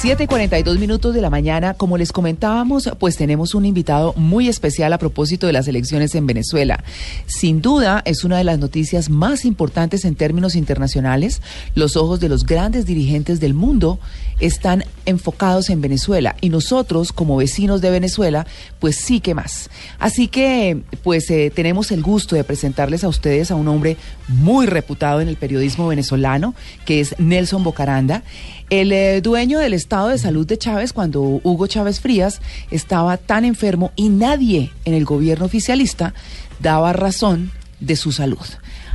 7 0.00 0.24
y 0.24 0.26
42 0.28 0.78
minutos 0.78 1.12
de 1.12 1.20
la 1.20 1.28
mañana. 1.28 1.74
Como 1.74 1.98
les 1.98 2.10
comentábamos, 2.10 2.90
pues 2.98 3.18
tenemos 3.18 3.54
un 3.54 3.66
invitado 3.66 4.14
muy 4.16 4.48
especial 4.48 4.94
a 4.94 4.98
propósito 4.98 5.46
de 5.46 5.52
las 5.52 5.68
elecciones 5.68 6.14
en 6.14 6.26
Venezuela. 6.26 6.82
Sin 7.26 7.60
duda, 7.60 8.00
es 8.06 8.24
una 8.24 8.38
de 8.38 8.44
las 8.44 8.58
noticias 8.58 9.10
más 9.10 9.44
importantes 9.44 10.06
en 10.06 10.14
términos 10.14 10.56
internacionales. 10.56 11.42
Los 11.74 11.98
ojos 11.98 12.18
de 12.18 12.30
los 12.30 12.46
grandes 12.46 12.86
dirigentes 12.86 13.40
del 13.40 13.52
mundo 13.52 14.00
están 14.40 14.84
enfocados 15.04 15.68
en 15.68 15.82
Venezuela 15.82 16.34
y 16.40 16.48
nosotros, 16.48 17.12
como 17.12 17.36
vecinos 17.36 17.82
de 17.82 17.90
Venezuela, 17.90 18.46
pues 18.78 18.96
sí 18.96 19.20
que 19.20 19.34
más. 19.34 19.68
Así 19.98 20.28
que, 20.28 20.80
pues 21.02 21.30
eh, 21.30 21.52
tenemos 21.54 21.90
el 21.90 22.00
gusto 22.00 22.36
de 22.36 22.44
presentarles 22.44 23.04
a 23.04 23.08
ustedes 23.08 23.50
a 23.50 23.54
un 23.54 23.68
hombre 23.68 23.98
muy 24.28 24.64
reputado 24.64 25.20
en 25.20 25.28
el 25.28 25.36
periodismo 25.36 25.88
venezolano, 25.88 26.54
que 26.86 27.00
es 27.00 27.14
Nelson 27.18 27.62
Bocaranda. 27.64 28.22
El 28.70 28.92
eh, 28.92 29.20
dueño 29.20 29.58
del 29.58 29.74
estado 29.74 30.08
de 30.08 30.18
salud 30.18 30.46
de 30.46 30.56
Chávez, 30.56 30.92
cuando 30.92 31.20
Hugo 31.20 31.66
Chávez 31.66 31.98
Frías 31.98 32.40
estaba 32.70 33.16
tan 33.16 33.44
enfermo 33.44 33.90
y 33.96 34.10
nadie 34.10 34.70
en 34.84 34.94
el 34.94 35.04
gobierno 35.04 35.46
oficialista 35.46 36.14
daba 36.60 36.92
razón 36.92 37.50
de 37.80 37.96
su 37.96 38.12
salud. 38.12 38.38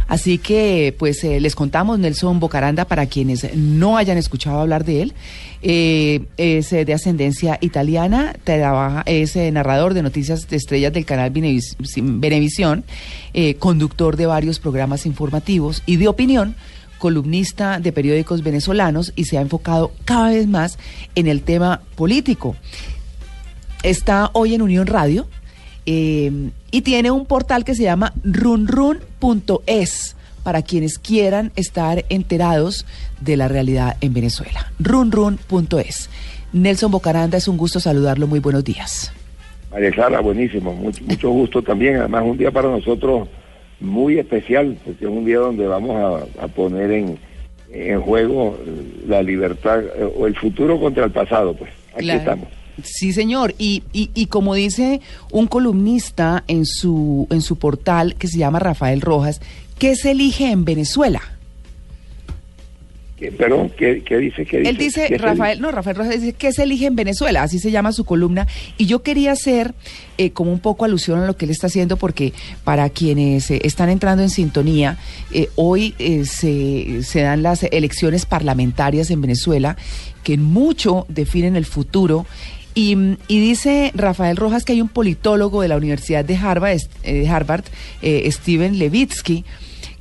Así 0.07 0.37
que, 0.37 0.95
pues, 0.97 1.21
eh, 1.25 1.41
les 1.41 1.55
contamos 1.55 1.99
Nelson 1.99 2.39
Bocaranda 2.39 2.85
para 2.85 3.07
quienes 3.07 3.53
no 3.53 3.97
hayan 3.97 4.17
escuchado 4.17 4.61
hablar 4.61 4.85
de 4.85 5.01
él. 5.01 5.13
Eh, 5.61 6.21
es 6.37 6.69
de 6.69 6.93
ascendencia 6.93 7.57
italiana, 7.59 8.33
trabaja, 8.45 9.03
es 9.07 9.35
narrador 9.35 9.93
de 9.93 10.03
noticias 10.03 10.47
de 10.47 10.55
estrellas 10.55 10.93
del 10.93 11.05
canal 11.05 11.31
Venevisión, 11.31 12.85
conductor 13.59 14.15
de 14.15 14.25
varios 14.25 14.59
programas 14.59 15.05
informativos 15.05 15.83
y 15.85 15.97
de 15.97 16.07
opinión 16.07 16.55
columnista 17.05 17.79
de 17.79 17.91
periódicos 17.91 18.41
venezolanos 18.41 19.13
y 19.15 19.25
se 19.25 19.37
ha 19.37 19.41
enfocado 19.41 19.91
cada 20.05 20.29
vez 20.29 20.47
más 20.47 20.79
en 21.13 21.27
el 21.27 21.43
tema 21.43 21.81
político. 21.93 22.55
Está 23.83 24.31
hoy 24.33 24.55
en 24.55 24.63
Unión 24.63 24.87
Radio 24.87 25.27
eh, 25.85 26.49
y 26.71 26.81
tiene 26.81 27.11
un 27.11 27.27
portal 27.27 27.63
que 27.63 27.75
se 27.75 27.83
llama 27.83 28.11
runrun.es 28.23 30.15
para 30.41 30.63
quienes 30.63 30.97
quieran 30.97 31.51
estar 31.55 32.05
enterados 32.09 32.87
de 33.21 33.37
la 33.37 33.47
realidad 33.47 33.97
en 34.01 34.11
Venezuela. 34.11 34.71
runrun.es. 34.79 36.09
Nelson 36.53 36.89
Bocaranda, 36.89 37.37
es 37.37 37.47
un 37.47 37.57
gusto 37.57 37.79
saludarlo. 37.79 38.25
Muy 38.25 38.39
buenos 38.39 38.63
días. 38.63 39.13
María 39.69 40.21
buenísimo. 40.21 40.73
Mucho 40.73 41.29
gusto 41.29 41.61
también. 41.61 41.97
Además, 41.97 42.23
un 42.25 42.37
día 42.39 42.49
para 42.49 42.71
nosotros 42.71 43.27
muy 43.79 44.19
especial, 44.19 44.77
porque 44.83 45.05
es 45.05 45.11
un 45.11 45.25
día 45.25 45.39
donde 45.39 45.67
vamos 45.67 46.23
a, 46.39 46.47
poner 46.47 46.91
en, 46.91 47.17
en, 47.71 48.01
juego 48.01 48.57
la 49.07 49.21
libertad 49.21 49.83
eh, 49.83 50.09
o 50.17 50.27
el 50.27 50.35
futuro 50.35 50.79
contra 50.79 51.05
el 51.05 51.11
pasado, 51.11 51.55
pues 51.55 51.71
aquí 51.95 52.09
estamos. 52.09 52.47
Sí, 52.83 53.13
señor. 53.13 53.55
Y, 53.57 53.83
y, 53.93 54.09
y, 54.13 54.25
como 54.25 54.53
dice 54.53 54.99
un 55.31 55.47
columnista 55.47 56.43
en 56.47 56.65
su, 56.65 57.27
en 57.31 57.41
su 57.41 57.57
portal 57.57 58.15
que 58.15 58.27
se 58.27 58.37
llama 58.37 58.59
Rafael 58.59 59.01
Rojas, 59.01 59.41
¿qué 59.79 59.95
se 59.95 60.11
elige 60.11 60.51
en 60.51 60.65
Venezuela? 60.65 61.21
Perdón, 63.37 63.71
¿qué, 63.77 63.93
dice? 64.17 64.45
¿Qué 64.45 64.57
dice? 64.57 64.69
Él 64.69 64.77
dice, 64.77 65.17
Rafael, 65.17 65.61
no, 65.61 65.71
Rafael 65.71 65.95
Rojas 65.95 66.19
dice 66.19 66.33
que 66.33 66.51
se 66.51 66.63
elige 66.63 66.87
en 66.87 66.97
Venezuela, 66.97 67.43
así 67.43 67.59
se 67.59 67.71
llama 67.71 67.93
su 67.93 68.03
columna. 68.03 68.45
Y 68.77 68.87
yo 68.87 69.03
quería 69.03 69.31
hacer 69.31 69.73
eh, 70.17 70.31
como 70.31 70.51
un 70.51 70.59
poco 70.59 70.83
alusión 70.83 71.21
a 71.21 71.25
lo 71.25 71.37
que 71.37 71.45
él 71.45 71.51
está 71.51 71.67
haciendo, 71.67 71.95
porque 71.95 72.33
para 72.65 72.89
quienes 72.89 73.49
eh, 73.51 73.61
están 73.63 73.89
entrando 73.89 74.21
en 74.21 74.29
sintonía, 74.29 74.97
eh, 75.31 75.47
hoy 75.55 75.95
se, 76.25 77.03
se 77.03 77.21
dan 77.21 77.41
las 77.41 77.63
elecciones 77.63 78.25
parlamentarias 78.25 79.09
en 79.09 79.21
Venezuela, 79.21 79.77
que 80.23 80.37
mucho 80.37 81.05
definen 81.07 81.55
el 81.55 81.65
futuro. 81.65 82.25
Y, 82.73 82.97
y, 83.29 83.39
dice 83.39 83.93
Rafael 83.95 84.35
Rojas 84.35 84.65
que 84.65 84.73
hay 84.73 84.81
un 84.81 84.89
politólogo 84.89 85.61
de 85.61 85.69
la 85.69 85.77
Universidad 85.77 86.25
de 86.25 86.35
Harvard, 86.35 86.81
de 87.05 87.29
Harvard 87.29 87.63
Steven 88.01 88.77
Levitsky, 88.77 89.45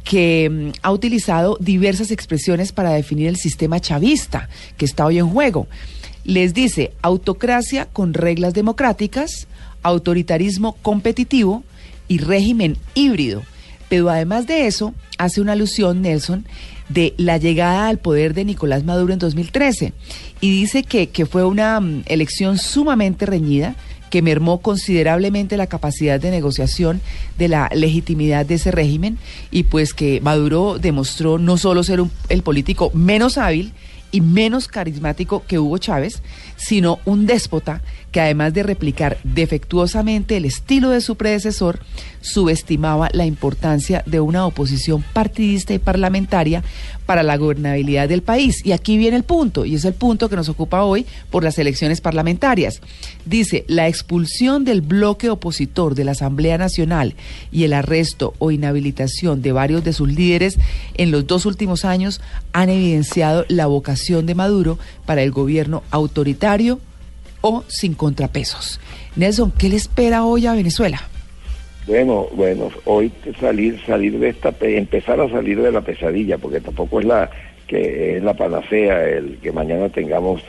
que 0.04 0.48
mm, 0.50 0.78
ha 0.82 0.92
utilizado 0.92 1.56
diversas 1.60 2.10
expresiones 2.10 2.72
para 2.72 2.90
definir 2.90 3.28
el 3.28 3.36
sistema 3.36 3.80
chavista 3.80 4.48
que 4.76 4.84
está 4.84 5.06
hoy 5.06 5.18
en 5.18 5.28
juego. 5.28 5.66
Les 6.24 6.54
dice 6.54 6.92
autocracia 7.02 7.86
con 7.86 8.14
reglas 8.14 8.54
democráticas, 8.54 9.46
autoritarismo 9.82 10.76
competitivo 10.82 11.64
y 12.06 12.18
régimen 12.18 12.76
híbrido. 12.94 13.42
Pero 13.88 14.08
además 14.08 14.46
de 14.46 14.66
eso, 14.66 14.94
hace 15.18 15.40
una 15.40 15.52
alusión, 15.52 16.02
Nelson, 16.02 16.46
de 16.88 17.14
la 17.16 17.38
llegada 17.38 17.88
al 17.88 17.98
poder 17.98 18.34
de 18.34 18.44
Nicolás 18.44 18.84
Maduro 18.84 19.12
en 19.12 19.18
2013 19.18 19.92
y 20.40 20.50
dice 20.50 20.82
que, 20.82 21.08
que 21.08 21.26
fue 21.26 21.44
una 21.44 21.80
mm, 21.80 22.02
elección 22.06 22.58
sumamente 22.58 23.26
reñida, 23.26 23.74
que 24.10 24.22
mermó 24.22 24.60
considerablemente 24.60 25.56
la 25.56 25.66
capacidad 25.66 26.20
de 26.20 26.30
negociación 26.30 27.00
de 27.38 27.48
la 27.48 27.70
legitimidad 27.74 28.46
de 28.46 28.54
ese 28.54 28.70
régimen 28.70 29.18
y 29.50 29.64
pues 29.64 29.94
que 29.94 30.20
Maduro 30.20 30.78
demostró 30.78 31.38
no 31.38 31.56
solo 31.56 31.82
ser 31.82 32.00
el 32.28 32.42
político 32.42 32.90
menos 32.94 33.38
hábil 33.38 33.72
y 34.14 34.20
menos 34.20 34.68
carismático 34.68 35.42
que 35.48 35.58
Hugo 35.58 35.78
Chávez, 35.78 36.22
sino 36.56 37.00
un 37.04 37.26
déspota 37.26 37.82
que 38.12 38.20
además 38.20 38.54
de 38.54 38.62
replicar 38.62 39.18
defectuosamente 39.24 40.36
el 40.36 40.44
estilo 40.44 40.90
de 40.90 41.00
su 41.00 41.16
predecesor, 41.16 41.80
subestimaba 42.24 43.10
la 43.12 43.26
importancia 43.26 44.02
de 44.06 44.18
una 44.18 44.46
oposición 44.46 45.04
partidista 45.12 45.74
y 45.74 45.78
parlamentaria 45.78 46.64
para 47.04 47.22
la 47.22 47.36
gobernabilidad 47.36 48.08
del 48.08 48.22
país. 48.22 48.64
Y 48.64 48.72
aquí 48.72 48.96
viene 48.96 49.16
el 49.16 49.24
punto, 49.24 49.66
y 49.66 49.74
es 49.74 49.84
el 49.84 49.92
punto 49.92 50.30
que 50.30 50.36
nos 50.36 50.48
ocupa 50.48 50.82
hoy 50.84 51.04
por 51.30 51.44
las 51.44 51.58
elecciones 51.58 52.00
parlamentarias. 52.00 52.80
Dice, 53.26 53.64
la 53.68 53.88
expulsión 53.88 54.64
del 54.64 54.80
bloque 54.80 55.28
opositor 55.28 55.94
de 55.94 56.04
la 56.04 56.12
Asamblea 56.12 56.56
Nacional 56.56 57.14
y 57.52 57.64
el 57.64 57.74
arresto 57.74 58.32
o 58.38 58.50
inhabilitación 58.50 59.42
de 59.42 59.52
varios 59.52 59.84
de 59.84 59.92
sus 59.92 60.08
líderes 60.08 60.58
en 60.94 61.10
los 61.10 61.26
dos 61.26 61.44
últimos 61.44 61.84
años 61.84 62.22
han 62.52 62.70
evidenciado 62.70 63.44
la 63.48 63.66
vocación 63.66 64.24
de 64.24 64.34
Maduro 64.34 64.78
para 65.04 65.22
el 65.22 65.30
gobierno 65.30 65.82
autoritario, 65.90 66.80
o 67.46 67.62
sin 67.68 67.92
contrapesos. 67.92 68.80
Nelson, 69.16 69.50
¿qué 69.50 69.68
le 69.68 69.76
espera 69.76 70.24
hoy 70.24 70.46
a 70.46 70.54
Venezuela? 70.54 71.10
Bueno, 71.86 72.28
bueno, 72.32 72.70
hoy 72.86 73.12
salir, 73.38 73.78
salir 73.84 74.18
de 74.18 74.30
esta, 74.30 74.54
empezar 74.60 75.20
a 75.20 75.28
salir 75.28 75.60
de 75.60 75.70
la 75.70 75.82
pesadilla, 75.82 76.38
porque 76.38 76.60
tampoco 76.60 77.00
es 77.00 77.06
la 77.06 77.30
que 77.66 78.16
es 78.16 78.22
la 78.22 78.34
panacea 78.34 79.08
el 79.08 79.38
que 79.38 79.50
mañana 79.50 79.88
tengamos 79.88 80.42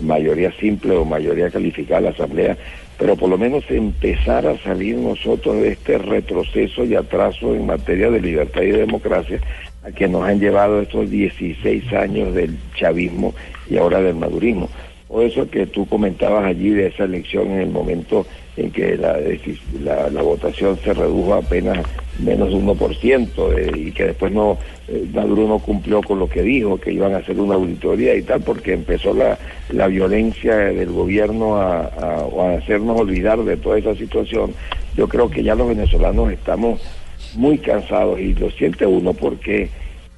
mayoría 0.00 0.52
simple 0.52 0.94
o 0.96 1.04
mayoría 1.04 1.50
calificada 1.50 1.98
en 1.98 2.04
la 2.04 2.10
asamblea, 2.10 2.56
pero 2.98 3.16
por 3.16 3.28
lo 3.28 3.38
menos 3.38 3.64
empezar 3.68 4.46
a 4.46 4.58
salir 4.58 4.96
nosotros 4.96 5.56
de 5.56 5.70
este 5.70 5.98
retroceso 5.98 6.84
y 6.84 6.94
atraso 6.94 7.54
en 7.54 7.66
materia 7.66 8.10
de 8.10 8.20
libertad 8.20 8.62
y 8.62 8.70
democracia 8.70 9.40
a 9.84 9.90
que 9.90 10.06
nos 10.08 10.24
han 10.24 10.38
llevado 10.38 10.80
estos 10.80 11.10
16 11.10 11.92
años 11.92 12.34
del 12.34 12.56
chavismo 12.74 13.34
y 13.68 13.76
ahora 13.76 14.00
del 14.00 14.14
madurismo. 14.14 14.68
O 15.08 15.20
eso 15.20 15.50
que 15.50 15.66
tú 15.66 15.86
comentabas 15.86 16.44
allí 16.44 16.70
de 16.70 16.86
esa 16.86 17.04
elección 17.04 17.50
en 17.50 17.60
el 17.60 17.70
momento 17.70 18.24
en 18.56 18.70
que 18.70 18.96
la, 18.96 20.22
votación 20.22 20.78
se 20.78 20.92
redujo 20.92 21.34
a 21.34 21.38
apenas 21.38 21.78
menos 22.18 22.50
de 22.50 22.56
1% 22.56 23.28
eh, 23.56 23.72
y 23.74 23.92
que 23.92 24.06
después 24.06 24.30
no 24.32 24.58
eh, 24.88 25.06
Maduro 25.12 25.48
no 25.48 25.58
cumplió 25.58 26.02
con 26.02 26.18
lo 26.18 26.28
que 26.28 26.42
dijo, 26.42 26.78
que 26.78 26.92
iban 26.92 27.14
a 27.14 27.18
hacer 27.18 27.38
una 27.40 27.54
auditoría 27.54 28.14
y 28.14 28.22
tal, 28.22 28.42
porque 28.42 28.74
empezó 28.74 29.14
la, 29.14 29.38
la 29.70 29.86
violencia 29.86 30.54
del 30.56 30.90
gobierno 30.90 31.56
a, 31.56 31.84
a 31.84 32.54
hacernos 32.58 33.00
olvidar 33.00 33.42
de 33.42 33.56
toda 33.56 33.78
esa 33.78 33.94
situación. 33.94 34.52
Yo 34.96 35.08
creo 35.08 35.30
que 35.30 35.42
ya 35.42 35.54
los 35.54 35.68
venezolanos 35.68 36.30
estamos 36.30 36.80
muy 37.34 37.58
cansados 37.58 38.20
y 38.20 38.34
lo 38.34 38.50
siente 38.50 38.84
uno 38.84 39.14
porque 39.14 39.70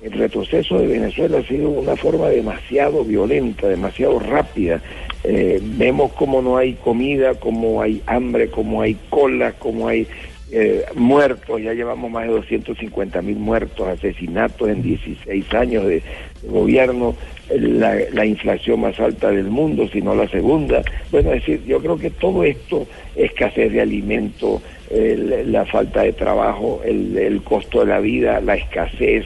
el 0.03 0.13
retroceso 0.13 0.79
de 0.79 0.87
Venezuela 0.87 1.39
ha 1.39 1.43
sido 1.45 1.71
una 1.71 1.97
forma 1.97 2.29
demasiado 2.29 3.05
violenta, 3.05 3.69
demasiado 3.69 4.19
rápida. 4.19 4.81
Eh, 5.25 5.59
vemos 5.63 6.13
cómo 6.13 6.43
no 6.43 6.57
hay 6.57 6.75
comida, 6.75 7.35
cómo 7.35 7.81
hay 7.81 8.03
hambre, 8.07 8.51
cómo 8.51 8.83
hay 8.83 8.97
colas, 9.09 9.55
cómo 9.59 9.89
hay 9.89 10.07
eh, 10.53 10.85
muertos, 10.95 11.63
ya 11.63 11.73
llevamos 11.73 12.11
más 12.11 12.27
de 12.27 12.33
250 12.33 13.23
mil 13.23 13.37
muertos, 13.37 13.89
asesinatos 13.89 14.69
en 14.69 14.83
16 14.83 15.55
años 15.55 15.87
de, 15.87 16.03
gobierno, 16.47 17.17
la, 17.51 17.97
la, 18.13 18.27
inflación 18.27 18.81
más 18.81 19.01
alta 19.01 19.31
del 19.31 19.47
mundo, 19.47 19.89
si 19.89 20.03
no 20.03 20.15
la 20.15 20.29
segunda. 20.29 20.83
Bueno, 21.11 21.33
es 21.33 21.41
decir, 21.41 21.65
yo 21.65 21.81
creo 21.81 21.97
que 21.97 22.11
todo 22.11 22.45
esto, 22.45 22.87
escasez 23.17 23.73
de 23.73 23.81
alimento, 23.81 24.61
la 24.91 25.65
falta 25.65 26.03
de 26.03 26.13
trabajo, 26.13 26.83
el, 26.85 27.17
el 27.17 27.43
costo 27.43 27.81
de 27.81 27.87
la 27.87 28.01
vida, 28.01 28.41
la 28.43 28.57
escasez, 28.57 29.25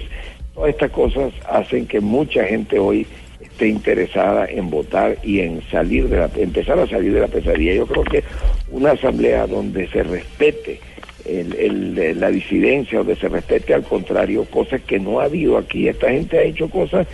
Todas 0.58 0.70
estas 0.70 0.90
cosas 0.90 1.32
hacen 1.48 1.86
que 1.86 2.00
mucha 2.00 2.42
gente 2.42 2.80
hoy 2.80 3.06
esté 3.40 3.68
interesada 3.68 4.46
en 4.46 4.70
votar 4.70 5.16
y 5.22 5.40
en 5.40 5.62
salir 5.70 6.08
de 6.08 6.18
la, 6.18 6.30
empezar 6.36 6.78
a 6.78 6.86
salir 6.86 7.12
de 7.12 7.20
la 7.20 7.28
pesadilla. 7.28 7.74
Yo 7.74 7.86
creo 7.86 8.04
que 8.04 8.24
una 8.70 8.92
asamblea 8.92 9.46
donde 9.46 9.88
se 9.88 10.02
respete 10.02 10.80
la 11.24 12.30
disidencia, 12.30 12.98
donde 12.98 13.16
se 13.16 13.28
respete 13.28 13.74
al 13.74 13.82
contrario, 13.82 14.44
cosas 14.46 14.80
que 14.82 14.98
no 14.98 15.20
ha 15.20 15.24
habido 15.24 15.58
aquí. 15.58 15.88
Esta 15.88 16.10
gente 16.10 16.38
ha 16.38 16.42
hecho 16.42 16.68
cosas 16.68 17.06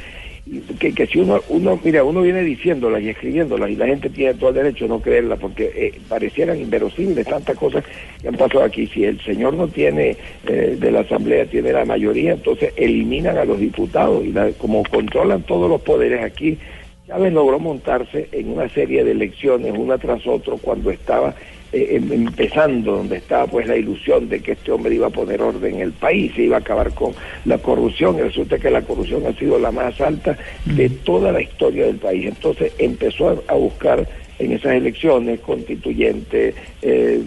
que, 0.78 0.92
que 0.92 1.06
si 1.06 1.18
uno, 1.20 1.40
uno, 1.48 1.80
mira, 1.82 2.04
uno 2.04 2.20
viene 2.20 2.42
diciéndolas 2.42 3.02
y 3.02 3.08
escribiéndolas 3.08 3.70
y 3.70 3.76
la 3.76 3.86
gente 3.86 4.10
tiene 4.10 4.34
todo 4.34 4.50
el 4.50 4.56
derecho 4.56 4.84
a 4.84 4.88
no 4.88 5.00
creerlas 5.00 5.38
porque 5.38 5.72
eh, 5.74 6.00
parecieran 6.08 6.60
inverosímiles 6.60 7.26
tantas 7.26 7.56
cosas 7.56 7.82
que 8.20 8.28
han 8.28 8.36
pasado 8.36 8.62
aquí. 8.62 8.86
Si 8.86 9.04
el 9.04 9.20
señor 9.22 9.54
no 9.54 9.68
tiene 9.68 10.16
eh, 10.46 10.76
de 10.78 10.90
la 10.90 11.00
Asamblea, 11.00 11.46
tiene 11.46 11.72
la 11.72 11.84
mayoría, 11.86 12.32
entonces 12.32 12.72
eliminan 12.76 13.38
a 13.38 13.44
los 13.44 13.58
diputados 13.58 14.24
y 14.24 14.34
como 14.58 14.82
controlan 14.84 15.42
todos 15.42 15.70
los 15.70 15.80
poderes 15.80 16.22
aquí, 16.22 16.58
Chávez 17.06 17.32
logró 17.32 17.58
montarse 17.58 18.28
en 18.32 18.50
una 18.50 18.68
serie 18.68 19.04
de 19.04 19.12
elecciones, 19.12 19.72
una 19.76 19.98
tras 19.98 20.26
otra, 20.26 20.54
cuando 20.60 20.90
estaba 20.90 21.34
eh, 21.74 21.96
em, 21.96 22.12
empezando, 22.12 22.92
donde 22.98 23.16
estaba 23.16 23.48
pues 23.48 23.66
la 23.66 23.76
ilusión 23.76 24.28
de 24.28 24.38
que 24.38 24.52
este 24.52 24.70
hombre 24.70 24.94
iba 24.94 25.08
a 25.08 25.10
poner 25.10 25.42
orden 25.42 25.74
en 25.74 25.80
el 25.80 25.92
país, 25.92 26.32
se 26.36 26.42
iba 26.42 26.56
a 26.56 26.60
acabar 26.60 26.94
con 26.94 27.12
la 27.44 27.58
corrupción, 27.58 28.16
y 28.16 28.22
resulta 28.22 28.58
que 28.58 28.70
la 28.70 28.82
corrupción 28.82 29.26
ha 29.26 29.32
sido 29.32 29.58
la 29.58 29.72
más 29.72 30.00
alta 30.00 30.38
de 30.64 30.88
toda 30.88 31.32
la 31.32 31.42
historia 31.42 31.86
del 31.86 31.96
país. 31.96 32.26
Entonces 32.26 32.72
empezó 32.78 33.42
a, 33.48 33.54
buscar 33.54 34.06
en 34.38 34.52
esas 34.52 34.74
elecciones 34.74 35.40
constituyentes, 35.40 36.54
eh, 36.82 37.22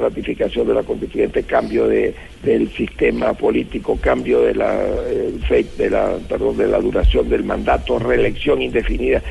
ratificación 0.00 0.66
de 0.66 0.74
la 0.74 0.82
constituyente, 0.82 1.44
cambio 1.44 1.86
de, 1.86 2.14
del 2.42 2.68
sistema 2.70 3.32
político, 3.34 3.96
cambio 4.00 4.40
de 4.40 4.54
la, 4.56 4.74
eh, 5.08 5.64
de 5.76 5.90
la, 5.90 6.16
perdón, 6.28 6.56
de 6.56 6.66
la 6.66 6.80
duración 6.80 7.28
del 7.28 7.44
mandato, 7.44 8.00
reelección 8.00 8.60
indefinida 8.60 9.22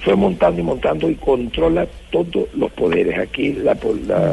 fue 0.00 0.16
montando 0.16 0.60
y 0.60 0.64
montando 0.64 1.10
y 1.10 1.14
controla 1.16 1.86
todos 2.10 2.48
los 2.54 2.70
poderes. 2.72 3.18
Aquí 3.18 3.52
la, 3.52 3.76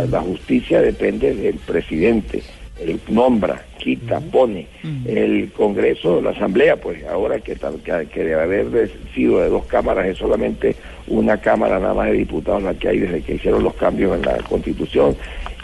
la, 0.09 0.21
justicia 0.21 0.81
depende 0.81 1.33
del 1.33 1.55
presidente, 1.55 2.41
él 2.79 2.99
nombra, 3.09 3.65
quita, 3.77 4.19
pone. 4.19 4.67
El 5.05 5.51
Congreso, 5.51 6.21
la 6.21 6.31
Asamblea, 6.31 6.77
pues 6.77 7.03
ahora 7.05 7.39
que, 7.39 7.57
que, 7.83 8.23
debe 8.23 8.41
haber 8.41 8.89
sido 9.13 9.39
de 9.39 9.49
dos 9.49 9.65
cámaras, 9.65 10.07
es 10.07 10.17
solamente 10.17 10.75
una 11.07 11.37
cámara 11.37 11.79
nada 11.79 11.93
más 11.93 12.07
de 12.07 12.17
diputados 12.17 12.63
la 12.63 12.73
que 12.73 12.89
hay 12.89 12.99
desde 12.99 13.21
que 13.21 13.35
hicieron 13.35 13.63
los 13.63 13.73
cambios 13.75 14.15
en 14.15 14.25
la 14.25 14.37
Constitución. 14.37 15.15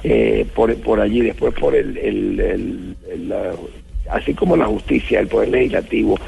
Eh, 0.04 0.46
por, 0.54 0.76
por 0.82 1.00
allí, 1.00 1.22
después 1.22 1.54
por 1.54 1.74
el, 1.74 1.98
el, 1.98 2.96
así 4.10 4.34
como 4.34 4.56
la 4.56 4.66
justicia, 4.66 5.20
el 5.20 5.28
poder 5.28 5.50
legislativo, 5.50 6.20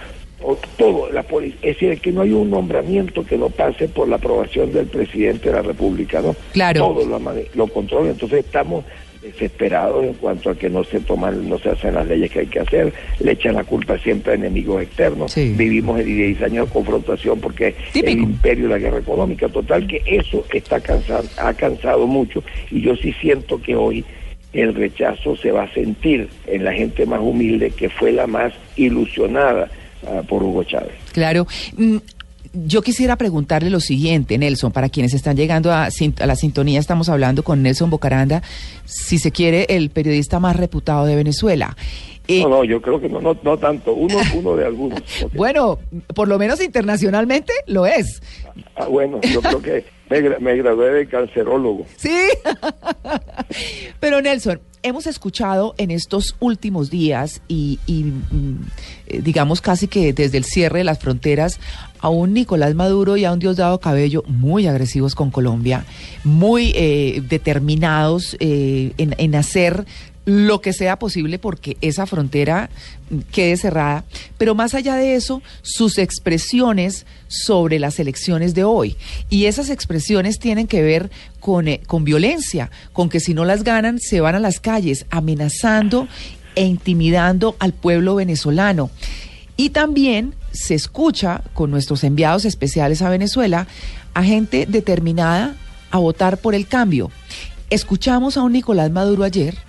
todo, 0.77 1.11
la 1.11 1.23
policía. 1.23 1.57
Es 1.61 1.79
decir, 1.79 1.99
que 1.99 2.11
no 2.11 2.21
hay 2.21 2.31
un 2.31 2.49
nombramiento 2.49 3.25
que 3.25 3.37
no 3.37 3.49
pase 3.49 3.87
por 3.87 4.07
la 4.07 4.17
aprobación 4.17 4.71
del 4.71 4.85
presidente 4.85 5.49
de 5.49 5.55
la 5.55 5.61
República, 5.61 6.21
¿no? 6.21 6.35
Claro. 6.53 6.93
Todo 6.93 7.05
lo, 7.05 7.19
lo 7.55 7.67
controla. 7.67 8.11
Entonces 8.11 8.45
estamos 8.45 8.85
desesperados 9.21 10.05
en 10.05 10.13
cuanto 10.13 10.49
a 10.49 10.55
que 10.55 10.69
no 10.69 10.83
se 10.83 10.99
toman, 10.99 11.49
no 11.49 11.57
se 11.57 11.69
hacen 11.69 11.95
las 11.95 12.07
leyes 12.07 12.31
que 12.31 12.39
hay 12.39 12.45
que 12.47 12.59
hacer, 12.59 12.93
le 13.19 13.31
echan 13.31 13.55
la 13.55 13.63
culpa 13.63 13.97
siempre 13.97 14.33
a 14.33 14.35
enemigos 14.35 14.81
externos, 14.81 15.35
vivimos 15.35 15.99
en 15.99 16.05
10 16.05 16.41
años 16.43 16.67
de 16.67 16.73
confrontación 16.73 17.39
porque 17.39 17.75
el 17.93 18.09
imperio 18.09 18.67
y 18.67 18.69
la 18.69 18.77
guerra 18.77 18.99
económica, 18.99 19.49
total 19.49 19.87
que 19.87 20.01
eso 20.05 20.45
está 20.53 20.79
cansado, 20.79 21.27
ha 21.37 21.53
cansado 21.53 22.07
mucho 22.07 22.43
y 22.71 22.81
yo 22.81 22.95
sí 22.95 23.13
siento 23.19 23.61
que 23.61 23.75
hoy 23.75 24.05
el 24.53 24.73
rechazo 24.73 25.35
se 25.35 25.51
va 25.51 25.63
a 25.63 25.73
sentir 25.73 26.29
en 26.47 26.63
la 26.63 26.73
gente 26.73 27.05
más 27.05 27.19
humilde 27.19 27.71
que 27.71 27.89
fue 27.89 28.11
la 28.11 28.27
más 28.27 28.53
ilusionada 28.75 29.69
Ah, 30.05 30.21
por 30.27 30.43
Hugo 30.43 30.63
Chávez. 30.63 30.93
Claro. 31.11 31.47
Mm, 31.75 31.97
yo 32.53 32.81
quisiera 32.81 33.15
preguntarle 33.15 33.69
lo 33.69 33.79
siguiente, 33.79 34.37
Nelson, 34.37 34.71
para 34.71 34.89
quienes 34.89 35.13
están 35.13 35.35
llegando 35.35 35.71
a, 35.71 35.89
la 36.25 36.35
sintonía, 36.35 36.79
estamos 36.79 37.09
hablando 37.09 37.43
con 37.43 37.61
Nelson 37.61 37.89
Bocaranda, 37.89 38.41
si 38.85 39.19
se 39.19 39.31
quiere, 39.31 39.65
el 39.69 39.89
periodista 39.89 40.39
más 40.39 40.55
reputado 40.55 41.05
de 41.05 41.15
Venezuela. 41.15 41.75
Eh, 42.27 42.41
no, 42.41 42.49
no, 42.49 42.63
yo 42.63 42.81
creo 42.81 42.99
que 42.99 43.09
no, 43.09 43.21
no, 43.21 43.37
no 43.41 43.57
tanto, 43.57 43.93
uno, 43.93 44.17
uno 44.35 44.55
de 44.55 44.65
algunos. 44.65 45.01
Bueno, 45.33 45.79
por 46.13 46.27
lo 46.27 46.37
menos 46.37 46.61
internacionalmente 46.61 47.53
lo 47.67 47.85
es. 47.85 48.21
Ah, 48.75 48.87
bueno, 48.87 49.21
yo 49.21 49.41
creo 49.41 49.61
que 49.61 49.85
me, 50.09 50.21
me 50.39 50.55
gradué 50.55 50.91
de 50.91 51.07
cancerólogo. 51.07 51.85
Sí, 51.97 52.17
pero 53.99 54.21
Nelson, 54.21 54.59
hemos 54.83 55.07
escuchado 55.07 55.75
en 55.77 55.91
estos 55.91 56.35
últimos 56.39 56.89
días 56.89 57.41
y, 57.47 57.79
mm, 57.87 58.55
eh, 59.07 59.21
digamos 59.21 59.61
casi 59.61 59.87
que 59.87 60.13
desde 60.13 60.37
el 60.37 60.45
cierre 60.45 60.79
de 60.79 60.83
las 60.85 60.99
fronteras 60.99 61.59
a 61.99 62.09
un 62.09 62.33
Nicolás 62.33 62.75
Maduro 62.75 63.17
y 63.17 63.25
a 63.25 63.31
un 63.31 63.39
Diosdado 63.39 63.79
Cabello 63.79 64.23
muy 64.27 64.67
agresivos 64.67 65.15
con 65.15 65.31
Colombia, 65.31 65.85
muy 66.23 66.71
eh, 66.75 67.21
determinados 67.27 68.37
eh, 68.39 68.93
en, 68.97 69.15
en 69.17 69.35
hacer 69.35 69.85
lo 70.27 70.59
que 70.59 70.73
sea 70.73 70.99
posible 70.99 71.39
porque 71.39 71.77
esa 71.79 72.05
frontera 72.05 72.69
quede 73.31 73.55
cerrada. 73.55 74.03
Pero 74.37 74.55
más 74.55 74.73
allá 74.73 74.95
de 74.95 75.15
eso, 75.15 75.41
sus 75.61 75.97
expresiones 75.97 77.05
sobre 77.29 77.79
las 77.79 77.97
elecciones 77.97 78.53
de 78.53 78.65
hoy. 78.65 78.97
Y 79.29 79.45
esas 79.45 79.69
expresiones 79.69 80.37
tienen 80.37 80.67
que 80.67 80.81
ver 80.81 81.09
con, 81.39 81.69
eh, 81.69 81.79
con 81.87 82.03
violencia, 82.03 82.69
con 82.91 83.07
que 83.07 83.21
si 83.21 83.33
no 83.33 83.45
las 83.45 83.63
ganan 83.63 83.99
se 83.99 84.19
van 84.19 84.35
a 84.35 84.39
las 84.39 84.59
calles 84.59 85.05
amenazando 85.11 86.09
e 86.55 86.65
intimidando 86.65 87.55
al 87.59 87.71
pueblo 87.71 88.15
venezolano. 88.15 88.89
Y 89.55 89.69
también 89.69 90.35
se 90.51 90.75
escucha 90.75 91.41
con 91.53 91.71
nuestros 91.71 92.03
enviados 92.03 92.43
especiales 92.43 93.01
a 93.01 93.09
Venezuela 93.09 93.65
a 94.13 94.25
gente 94.25 94.65
determinada 94.67 95.55
a 95.89 95.99
votar 95.99 96.37
por 96.39 96.53
el 96.53 96.67
cambio. 96.67 97.11
Escuchamos 97.69 98.35
a 98.35 98.41
un 98.41 98.51
Nicolás 98.51 98.91
Maduro 98.91 99.23
ayer 99.23 99.66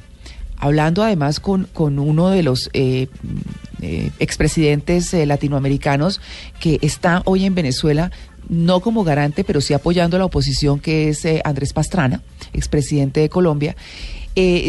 hablando 0.59 1.03
además 1.03 1.41
con, 1.41 1.65
con 1.73 1.99
uno 1.99 2.31
de 2.31 2.43
los 2.43 2.71
eh, 2.73 3.09
eh, 3.81 4.11
expresidentes 4.19 5.13
eh, 5.15 5.27
latinoamericanos 5.27 6.21
que 6.61 6.79
está 6.83 7.23
hoy 7.25 7.45
en 7.45 7.55
Venezuela, 7.55 8.11
no 8.49 8.81
como 8.81 9.05
garante, 9.05 9.45
pero 9.45 9.61
sí 9.61 9.75
apoyando 9.75 10.17
a 10.17 10.19
la 10.19 10.25
oposición, 10.25 10.81
que 10.81 11.11
es 11.11 11.27
Andrés 11.45 11.73
Pastrana, 11.73 12.23
expresidente 12.53 13.21
de 13.21 13.29
Colombia. 13.29 13.77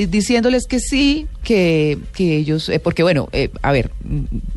Diciéndoles 0.09 0.65
que 0.65 0.79
sí, 0.79 1.27
que, 1.43 1.99
que 2.13 2.37
ellos, 2.37 2.71
porque 2.83 3.03
bueno, 3.03 3.29
a 3.61 3.71
ver, 3.71 3.91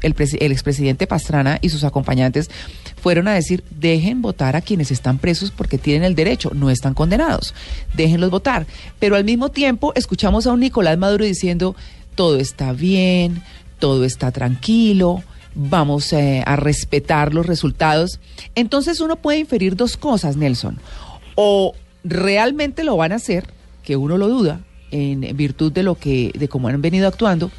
el, 0.01 0.15
el 0.41 0.53
expresidente 0.53 1.07
Pastrana 1.07 1.59
y 1.61 1.69
sus 1.69 1.85
acompañantes 1.85 2.51
fueron 3.03 3.29
a 3.29 3.35
decir, 3.35 3.65
dejen 3.71 4.23
votar 4.23 4.57
a 4.57 4.61
quienes 4.61 4.91
están 4.91 5.19
presos 5.19 5.51
porque 5.51 5.77
tienen 5.77 6.05
el 6.05 6.15
derecho, 6.15 6.53
no 6.55 6.71
están 6.71 6.95
condenados, 6.95 7.53
déjenlos 7.95 8.31
votar. 8.31 8.67
Pero 8.99 9.17
al 9.17 9.25
mismo 9.25 9.51
tiempo 9.51 9.93
escuchamos 9.97 10.47
a 10.47 10.53
un 10.53 10.61
Nicolás 10.61 10.97
Maduro 10.99 11.25
diciendo, 11.25 11.75
todo 12.15 12.39
está 12.39 12.73
bien, 12.73 13.43
todo 13.79 14.05
está 14.05 14.31
tranquilo, 14.31 15.23
vamos 15.55 16.13
eh, 16.13 16.43
a 16.47 16.57
respetar 16.57 17.35
los 17.35 17.47
resultados. 17.47 18.21
Entonces 18.55 19.01
uno 19.01 19.17
puede 19.17 19.39
inferir 19.39 19.77
dos 19.77 19.97
cosas, 19.97 20.37
Nelson. 20.37 20.79
O 21.35 21.75
realmente 22.05 22.85
lo 22.85 22.97
van 22.97 23.13
a 23.13 23.17
hacer, 23.17 23.49
que 23.83 23.97
uno 23.97 24.17
lo 24.19 24.29
duda, 24.29 24.61
en 24.93 25.37
virtud 25.37 25.73
de 25.73 25.83
lo 25.83 25.97
que, 25.97 26.31
de 26.35 26.49
cómo 26.49 26.69
han 26.69 26.81
venido 26.81 27.09
actuando, 27.09 27.51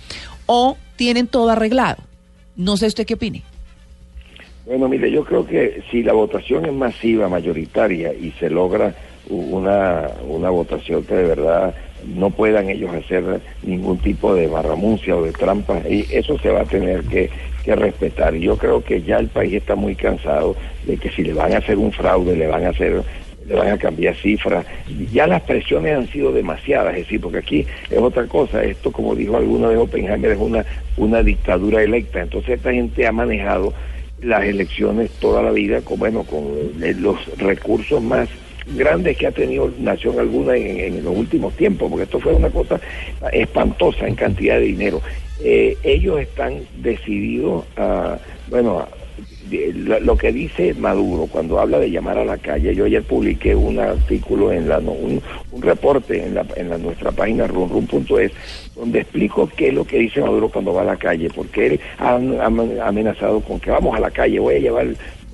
o 0.46 0.78
tienen 0.96 1.28
todo 1.28 1.50
arreglado. 1.50 1.98
No 2.56 2.78
sé 2.78 2.88
usted 2.88 3.06
qué 3.06 3.16
opine. 3.16 3.44
Bueno, 4.66 4.88
mire, 4.88 5.12
yo 5.12 5.26
creo 5.26 5.46
que 5.46 5.84
si 5.92 6.04
la 6.04 6.14
votación 6.14 6.66
es 6.66 6.72
masiva, 6.74 7.28
mayoritaria, 7.28 8.14
y 8.14 8.32
se 8.40 8.50
logra 8.50 8.96
una, 9.28 10.10
una 10.28 10.50
votación 10.50 11.04
que 11.04 11.16
de 11.16 11.24
verdad 11.24 11.76
no 12.16 12.30
puedan 12.30 12.70
ellos 12.70 12.94
hacer 12.94 13.42
ningún 13.64 13.98
tipo 13.98 14.36
de 14.36 14.48
barramuncia 14.48 15.16
o 15.16 15.24
de 15.24 15.32
trampa, 15.32 15.82
y 15.90 16.06
eso 16.12 16.38
se 16.40 16.50
va 16.50 16.62
a 16.62 16.66
tener 16.66 17.04
que, 17.04 17.30
que 17.66 17.76
respetar. 17.76 18.36
Yo 18.36 18.58
creo 18.58 18.84
que 18.84 19.02
ya 19.02 19.18
el 19.18 19.28
país 19.28 19.54
está 19.54 19.76
muy 19.76 19.96
cansado 19.96 20.56
de 20.86 20.98
que 20.98 21.10
si 21.10 21.24
le 21.24 21.34
van 21.34 21.54
a 21.54 21.58
hacer 21.58 21.78
un 21.78 21.92
fraude, 21.92 22.36
le 22.36 22.48
van 22.48 22.66
a 22.66 22.70
hacer 22.70 23.04
le 23.48 23.56
van 23.56 23.70
a 23.70 23.78
cambiar 23.78 24.16
cifras. 24.16 24.66
Ya 25.12 25.28
las 25.28 25.42
presiones 25.42 25.98
han 25.98 26.08
sido 26.08 26.32
demasiadas, 26.32 26.94
es 26.96 27.04
decir, 27.04 27.22
porque 27.22 27.40
aquí 27.40 27.66
es 27.90 27.98
otra 27.98 28.26
cosa. 28.26 28.64
Esto, 28.64 28.92
como 28.92 29.16
dijo 29.16 29.38
alguno 29.38 29.70
de 29.70 29.78
Oppenheimer, 29.78 30.32
es 30.32 30.40
una, 30.40 30.66
una 30.98 31.22
dictadura 31.22 31.84
electa. 31.84 32.22
Entonces 32.22 32.58
esta 32.58 32.72
gente 32.72 33.06
ha 33.06 33.12
manejado 33.12 33.74
las 34.22 34.44
elecciones 34.44 35.12
toda 35.20 35.42
la 35.42 35.52
vida, 35.52 35.82
con, 35.82 36.00
bueno, 36.00 36.24
con 36.24 36.44
eh, 36.82 36.94
los 36.98 37.18
recursos 37.38 38.02
más 38.02 38.30
grandes 38.78 39.18
que 39.18 39.28
ha 39.28 39.32
tenido 39.32 39.70
Nación 39.78 40.20
alguna 40.20 40.56
en, 40.56 41.04
los 41.04 41.16
últimos 41.16 41.54
tiempos, 41.56 41.90
porque 41.90 42.04
esto 42.04 42.20
fue 42.20 42.34
una 42.34 42.50
cosa 42.50 42.80
espantosa 43.32 44.08
en 44.08 44.16
cantidad 44.16 44.56
de 44.56 44.66
dinero. 44.66 45.02
Eh, 45.44 45.78
ellos 45.84 46.22
están 46.22 46.62
decididos 46.78 47.66
a, 47.76 48.18
bueno, 48.50 48.80
a, 48.80 48.88
lo 49.74 50.18
que 50.18 50.32
dice 50.32 50.74
Maduro 50.74 51.28
cuando 51.28 51.60
habla 51.60 51.80
de 51.80 51.92
llamar 51.92 52.18
a 52.18 52.26
la 52.26 52.38
calle, 52.38 52.76
yo 52.76 52.86
ayer 52.86 53.04
publiqué 53.04 53.56
un 53.56 53.80
artículo 53.80 54.52
en 54.52 54.70
la 54.70 54.80
un, 54.80 55.22
reporte 55.62 56.24
en 56.26 56.36
la, 56.36 56.46
en 56.56 56.70
la 56.70 56.78
nuestra 56.78 57.12
página 57.12 57.48
runrun.es 57.48 58.32
donde 58.76 59.02
explico 59.02 59.50
qué 59.56 59.68
es 59.68 59.74
lo 59.74 59.86
que 59.86 60.00
dice 60.00 60.22
Maduro 60.22 60.50
cuando 60.50 60.74
va 60.74 60.82
a 60.82 60.86
la 60.86 60.96
calle, 60.96 61.30
porque 61.34 61.68
él 61.68 61.80
ha, 62.00 62.16
amenazado 62.86 63.42
con 63.42 63.60
que 63.60 63.72
vamos 63.72 63.96
a 63.96 64.00
la 64.00 64.12
calle, 64.12 64.40
voy 64.40 64.56
a 64.56 64.60
llevar 64.60 64.88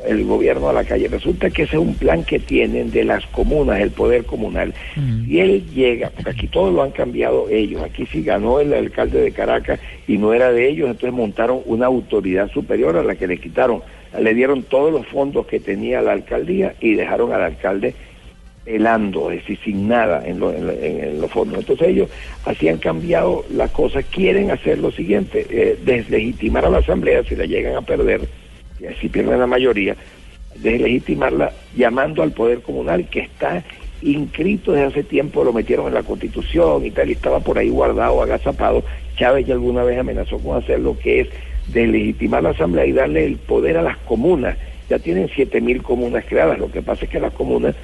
el 0.06 0.24
gobierno 0.24 0.70
a 0.70 0.74
la 0.74 0.84
calle. 0.84 1.08
Resulta 1.08 1.50
que 1.50 1.64
ese 1.64 1.76
es 1.76 1.82
un 1.82 1.94
plan 1.96 2.24
que 2.24 2.40
tienen 2.40 2.92
de 2.92 3.04
las 3.04 3.26
comunas, 3.28 3.80
el 3.80 3.92
poder 3.92 4.26
comunal. 4.26 4.74
Mm. 4.96 5.30
Y 5.30 5.40
él 5.40 5.66
llega, 5.74 6.10
porque 6.10 6.32
aquí 6.32 6.48
todo 6.48 6.72
lo 6.72 6.84
han 6.84 6.92
cambiado 6.92 7.50
ellos, 7.50 7.82
aquí 7.82 8.06
sí 8.06 8.24
ganó 8.24 8.60
el 8.60 8.74
alcalde 8.74 9.22
de 9.22 9.32
Caracas 9.32 9.80
y 10.08 10.18
no 10.18 10.34
era 10.34 10.52
de 10.52 10.70
ellos, 10.70 10.90
entonces 10.90 11.14
montaron 11.14 11.62
una 11.66 11.86
autoridad 11.88 12.50
superior 12.52 12.98
a 12.98 13.04
la 13.04 13.16
que 13.16 13.28
le 13.28 13.38
quitaron 13.38 13.82
le 14.18 14.34
dieron 14.34 14.64
todos 14.64 14.92
los 14.92 15.06
fondos 15.08 15.46
que 15.46 15.60
tenía 15.60 16.02
la 16.02 16.14
alcaldía 16.14 16.76
y 16.80 16.96
dejaron 16.96 17.34
al 17.34 17.44
alcalde 17.44 17.94
pelando, 18.66 19.32
es 19.32 19.40
decir, 19.42 19.60
sin 19.64 19.88
nada 19.88 20.24
en, 20.26 20.40
los 20.40 21.32
fondos. 21.32 21.60
Entonces 21.60 21.88
ellos 21.88 22.10
así 22.46 22.70
han 22.70 22.78
cambiado 22.78 23.44
las 23.52 23.72
cosas, 23.72 24.06
quieren 24.06 24.52
hacer 24.52 24.78
lo 24.80 24.92
siguiente, 24.92 25.46
eh, 25.50 25.80
deslegitimar 25.84 26.66
a 26.66 26.70
la 26.70 26.80
asamblea 26.80 27.24
si 27.24 27.36
la 27.36 27.46
llegan 27.46 27.76
a 27.76 27.82
perder, 27.82 28.22
así 28.88 29.10
pierden 29.10 29.40
la 29.40 29.48
mayoría, 29.48 29.96
deslegitimarla 30.56 31.52
llamando 31.76 32.22
al 32.22 32.32
poder 32.32 32.62
comunal 32.62 33.08
que 33.10 33.22
está 33.22 33.64
inscrito 34.02 34.72
desde 34.72 34.88
hace 34.88 35.04
tiempo, 35.04 35.44
lo 35.44 35.52
metieron 35.52 35.88
en 35.88 35.94
la 35.94 36.04
constitución 36.04 36.86
y 36.86 36.92
tal, 36.92 37.10
y 37.10 37.14
estaba 37.14 37.40
por 37.40 37.58
ahí 37.58 37.70
guardado, 37.70 38.22
agazapado. 38.22 38.84
Chávez 39.18 39.46
ya 39.46 39.54
alguna 39.54 39.84
vez 39.84 40.00
amenazó 40.00 40.38
con 40.40 40.58
hacer 40.58 40.80
lo 40.80 40.98
que 40.98 41.22
es 41.22 41.28
deslegitimar 41.72 42.44
la 42.44 42.50
asamblea 42.50 42.86
y 42.86 42.92
darle 42.92 43.26
el 43.26 43.38
poder 43.38 43.78
a 43.78 43.82
las 43.82 43.98
comunas. 43.98 44.58
Ya 44.90 45.00
tienen 45.00 45.30
siete 45.34 45.62
mil 45.62 45.84
comunas 45.84 46.26
creadas, 46.28 46.58
lo 46.60 46.72
que 46.72 46.82
pasa 46.82 47.06
es 47.06 47.12
que 47.12 47.20
las 47.20 47.34
comunas 47.34 47.76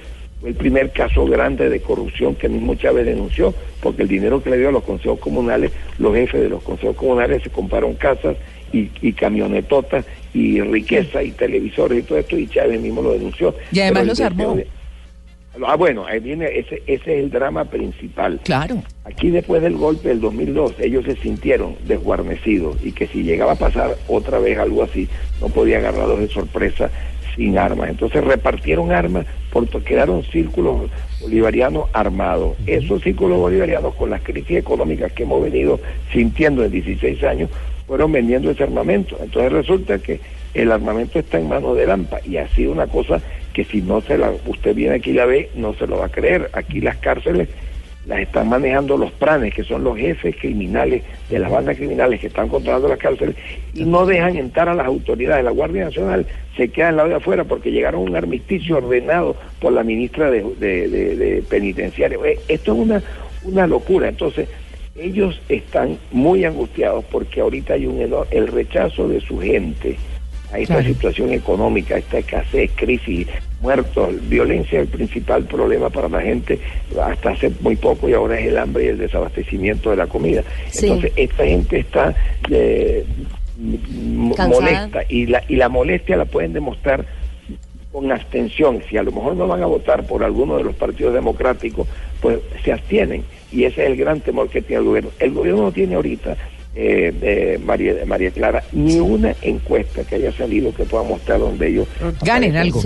fue 0.41 0.49
el 0.49 0.55
primer 0.55 0.91
caso 0.91 1.25
grande 1.25 1.69
de 1.69 1.79
corrupción 1.79 2.35
que 2.35 2.49
mismo 2.49 2.75
Chávez 2.75 3.05
denunció, 3.05 3.53
porque 3.81 4.03
el 4.03 4.07
dinero 4.07 4.41
que 4.41 4.49
le 4.49 4.57
dio 4.57 4.69
a 4.69 4.71
los 4.71 4.83
consejos 4.83 5.19
comunales, 5.19 5.71
los 5.99 6.13
jefes 6.13 6.41
de 6.41 6.49
los 6.49 6.63
consejos 6.63 6.95
comunales 6.95 7.43
se 7.43 7.49
compraron 7.49 7.93
casas 7.95 8.35
y, 8.73 8.89
y 9.01 9.13
camionetotas 9.13 10.05
y 10.33 10.59
riqueza 10.61 11.23
y 11.23 11.31
televisores 11.31 11.99
y 11.99 12.01
todo 12.01 12.17
esto, 12.17 12.37
y 12.37 12.47
Chávez 12.47 12.81
mismo 12.81 13.01
lo 13.01 13.13
denunció. 13.13 13.55
Y 13.71 13.79
además 13.79 14.07
los 14.07 14.21
armó. 14.21 14.57
Ah, 15.65 15.75
bueno, 15.75 16.05
ahí 16.05 16.19
viene, 16.19 16.45
ese, 16.45 16.81
ese 16.87 17.17
es 17.17 17.23
el 17.23 17.31
drama 17.31 17.65
principal. 17.65 18.39
Claro. 18.43 18.83
Aquí 19.05 19.29
después 19.29 19.61
del 19.61 19.77
golpe 19.77 20.09
del 20.09 20.19
2002, 20.21 20.75
ellos 20.79 21.05
se 21.05 21.15
sintieron 21.17 21.75
desguarnecidos 21.85 22.77
y 22.83 22.91
que 22.91 23.07
si 23.07 23.23
llegaba 23.23 23.53
a 23.53 23.55
pasar 23.55 23.95
otra 24.07 24.39
vez 24.39 24.57
algo 24.57 24.83
así, 24.83 25.07
no 25.41 25.49
podía 25.49 25.77
agarrarlos 25.77 26.19
de 26.19 26.27
sorpresa 26.27 26.89
sin 27.35 27.57
armas. 27.57 27.89
Entonces 27.89 28.23
repartieron 28.23 28.91
armas, 28.91 29.25
porque 29.51 29.79
quedaron 29.81 30.23
círculos 30.23 30.89
bolivarianos 31.21 31.89
armados. 31.93 32.55
Esos 32.65 33.01
círculos 33.01 33.37
bolivarianos, 33.37 33.95
con 33.95 34.09
las 34.09 34.21
crisis 34.21 34.57
económicas 34.57 35.11
que 35.13 35.23
hemos 35.23 35.43
venido 35.43 35.79
sintiendo 36.11 36.63
en 36.63 36.71
16 36.71 37.23
años, 37.23 37.49
fueron 37.87 38.11
vendiendo 38.11 38.51
ese 38.51 38.63
armamento. 38.63 39.17
Entonces 39.21 39.51
resulta 39.51 39.99
que 39.99 40.19
el 40.53 40.71
armamento 40.71 41.19
está 41.19 41.37
en 41.37 41.49
manos 41.49 41.75
de 41.77 41.85
Lampa 41.85 42.19
y 42.25 42.37
ha 42.37 42.47
sido 42.49 42.71
una 42.71 42.87
cosa 42.87 43.21
que 43.55 43.63
si 43.63 43.81
no 43.81 44.01
se 44.01 44.17
la, 44.17 44.33
usted 44.45 44.75
viene 44.75 44.95
aquí 44.95 45.11
y 45.11 45.13
la 45.13 45.25
ve, 45.25 45.49
no 45.55 45.73
se 45.75 45.87
lo 45.87 45.99
va 45.99 46.07
a 46.07 46.11
creer. 46.11 46.49
Aquí 46.51 46.81
las 46.81 46.97
cárceles 46.97 47.47
las 48.05 48.19
están 48.19 48.49
manejando 48.49 48.97
los 48.97 49.11
pranes, 49.13 49.53
que 49.53 49.63
son 49.63 49.85
los 49.85 49.97
jefes 49.97 50.35
criminales 50.35 51.03
de 51.29 51.39
las 51.39 51.49
bandas 51.49 51.77
criminales 51.77 52.19
que 52.19 52.27
están 52.27 52.49
controlando 52.49 52.89
las 52.89 52.99
cárceles, 52.99 53.35
y 53.73 53.85
no 53.85 54.05
dejan 54.05 54.35
entrar 54.35 54.67
a 54.67 54.73
las 54.73 54.85
autoridades. 54.85 55.45
La 55.45 55.51
Guardia 55.51 55.85
Nacional 55.85 56.27
se 56.57 56.67
queda 56.67 56.89
en 56.89 56.97
lado 56.97 57.07
de 57.07 57.15
afuera 57.15 57.45
porque 57.45 57.71
llegaron 57.71 58.01
a 58.01 58.09
un 58.09 58.15
armisticio 58.17 58.75
ordenado 58.75 59.37
por 59.61 59.71
la 59.71 59.83
ministra 59.83 60.29
de, 60.29 60.43
de, 60.59 61.43
Penitenciario. 61.49 62.25
Eh, 62.25 62.37
esto 62.49 62.73
es 62.73 62.77
una, 62.77 63.01
una 63.43 63.67
locura. 63.67 64.09
Entonces, 64.09 64.49
ellos 64.97 65.41
están 65.47 65.97
muy 66.11 66.43
angustiados 66.43 67.05
porque 67.05 67.39
ahorita 67.39 67.75
hay 67.75 67.85
un 67.85 68.01
el 68.31 68.47
rechazo 68.47 69.07
de 69.07 69.21
su 69.21 69.39
gente 69.39 69.97
a 70.55 70.59
esta 70.59 70.83
situación 70.83 71.31
económica, 71.31 71.95
a 71.95 71.97
esta 71.97 72.19
escasez, 72.19 72.71
crisis, 72.75 73.27
muertos, 73.61 74.13
violencia 74.29 74.79
es 74.79 74.87
el 74.87 74.91
principal 74.91 75.43
problema 75.43 75.89
para 75.89 76.07
la 76.07 76.21
gente 76.21 76.59
hasta 77.01 77.31
hace 77.31 77.51
muy 77.61 77.75
poco 77.75 78.07
y 78.07 78.13
ahora 78.13 78.39
es 78.39 78.47
el 78.47 78.57
hambre 78.57 78.85
y 78.85 78.87
el 78.87 78.97
desabastecimiento 78.97 79.89
de 79.91 79.97
la 79.97 80.07
comida. 80.07 80.43
Entonces 80.73 81.11
esta 81.15 81.45
gente 81.45 81.79
está 81.79 82.15
eh, 82.49 83.05
molesta 83.57 85.01
y 85.09 85.25
la, 85.25 85.43
y 85.47 85.57
la 85.57 85.67
molestia 85.67 86.15
la 86.15 86.25
pueden 86.25 86.53
demostrar 86.53 87.05
con 87.91 88.11
abstención. 88.11 88.81
Si 88.89 88.97
a 88.97 89.03
lo 89.03 89.11
mejor 89.11 89.35
no 89.35 89.47
van 89.47 89.61
a 89.61 89.65
votar 89.65 90.05
por 90.05 90.23
alguno 90.23 90.57
de 90.57 90.63
los 90.63 90.75
partidos 90.75 91.13
democráticos, 91.13 91.87
pues 92.21 92.39
se 92.63 92.71
abstienen. 92.71 93.23
Y 93.51 93.65
ese 93.65 93.83
es 93.83 93.91
el 93.91 93.97
gran 93.97 94.21
temor 94.21 94.49
que 94.49 94.61
tiene 94.61 94.81
el 94.81 94.87
gobierno. 94.87 95.11
El 95.19 95.31
gobierno 95.31 95.63
no 95.63 95.71
tiene 95.71 95.95
ahorita 95.95 96.35
eh, 96.75 97.13
de 97.19 97.57
María, 97.63 97.93
María 98.05 98.31
Clara, 98.31 98.63
ni 98.73 98.99
una 98.99 99.33
encuesta 99.41 100.03
que 100.03 100.15
haya 100.15 100.31
salido 100.33 100.73
que 100.73 100.83
pueda 100.83 101.03
mostrar 101.03 101.39
donde 101.39 101.69
ellos 101.69 101.87
ganen 102.21 102.57
algo. 102.57 102.81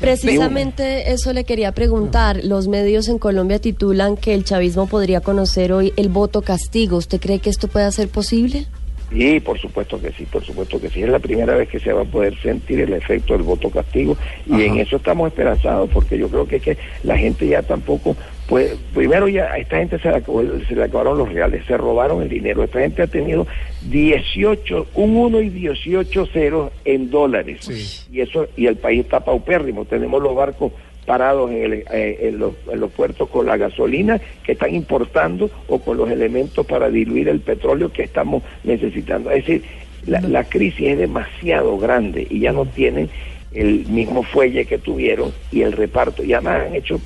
Precisamente 0.00 1.12
eso 1.12 1.32
le 1.32 1.44
quería 1.44 1.72
preguntar. 1.72 2.40
Los 2.42 2.68
medios 2.68 3.08
en 3.08 3.18
Colombia 3.18 3.58
titulan 3.58 4.16
que 4.16 4.32
el 4.34 4.44
chavismo 4.44 4.86
podría 4.86 5.20
conocer 5.20 5.72
hoy 5.72 5.92
el 5.96 6.08
voto 6.08 6.42
castigo. 6.42 6.96
¿Usted 6.96 7.20
cree 7.20 7.40
que 7.40 7.50
esto 7.50 7.68
pueda 7.68 7.90
ser 7.92 8.08
posible? 8.08 8.66
Sí, 9.12 9.40
por 9.40 9.58
supuesto 9.58 10.00
que 10.00 10.12
sí, 10.12 10.24
por 10.24 10.44
supuesto 10.44 10.80
que 10.80 10.88
sí. 10.88 11.02
Es 11.02 11.08
la 11.08 11.18
primera 11.18 11.56
vez 11.56 11.68
que 11.68 11.80
se 11.80 11.92
va 11.92 12.02
a 12.02 12.04
poder 12.04 12.40
sentir 12.40 12.80
el 12.80 12.92
efecto 12.92 13.32
del 13.32 13.42
voto 13.42 13.68
castigo 13.68 14.16
y 14.46 14.62
en 14.62 14.78
eso 14.78 14.96
estamos 14.96 15.28
esperanzados 15.28 15.90
porque 15.90 16.16
yo 16.16 16.28
creo 16.28 16.46
que, 16.46 16.56
es 16.56 16.62
que 16.62 16.78
la 17.02 17.18
gente 17.18 17.48
ya 17.48 17.62
tampoco 17.62 18.16
pues 18.50 18.76
primero 18.92 19.28
ya 19.28 19.44
a 19.44 19.58
esta 19.58 19.76
gente 19.76 20.00
se 20.00 20.10
le, 20.10 20.24
se 20.66 20.74
le 20.74 20.82
acabaron 20.82 21.16
los 21.16 21.32
reales, 21.32 21.64
se 21.66 21.76
robaron 21.76 22.20
el 22.20 22.28
dinero. 22.28 22.64
Esta 22.64 22.80
gente 22.80 23.02
ha 23.02 23.06
tenido 23.06 23.46
18, 23.88 24.88
un 24.94 25.16
1 25.16 25.40
y 25.42 25.50
18 25.50 26.26
ceros 26.26 26.72
en 26.84 27.10
dólares. 27.10 28.08
Y 28.10 28.20
eso 28.20 28.48
y 28.56 28.66
el 28.66 28.74
país 28.74 29.02
está 29.02 29.20
paupérrimo. 29.20 29.84
Tenemos 29.84 30.20
los 30.20 30.34
barcos 30.34 30.72
parados 31.06 31.48
en, 31.52 31.84
eh, 31.92 32.34
los, 32.36 32.54
en, 32.68 32.80
los, 32.80 32.90
puertos 32.90 33.28
con 33.28 33.46
la 33.46 33.56
gasolina 33.56 34.20
que 34.42 34.52
están 34.52 34.74
importando 34.74 35.48
o 35.68 35.78
con 35.78 35.96
los 35.96 36.10
elementos 36.10 36.66
para 36.66 36.90
diluir 36.90 37.28
el 37.28 37.38
petróleo 37.38 37.92
que 37.92 38.02
estamos 38.02 38.42
necesitando. 38.64 39.30
Es 39.30 39.46
decir, 39.46 39.62
la, 40.06 40.20
la 40.22 40.42
crisis 40.42 40.88
es 40.88 40.98
demasiado 40.98 41.78
grande 41.78 42.26
y 42.28 42.40
ya 42.40 42.50
no 42.50 42.66
tienen 42.66 43.10
el 43.52 43.86
mismo 43.86 44.22
fuelle 44.22 44.64
que 44.64 44.78
tuvieron 44.78 45.32
y 45.50 45.62
el 45.62 45.72
reparto. 45.72 46.22
Y 46.22 46.32
además 46.32 46.62
han 46.66 46.74
hecho 46.74 47.00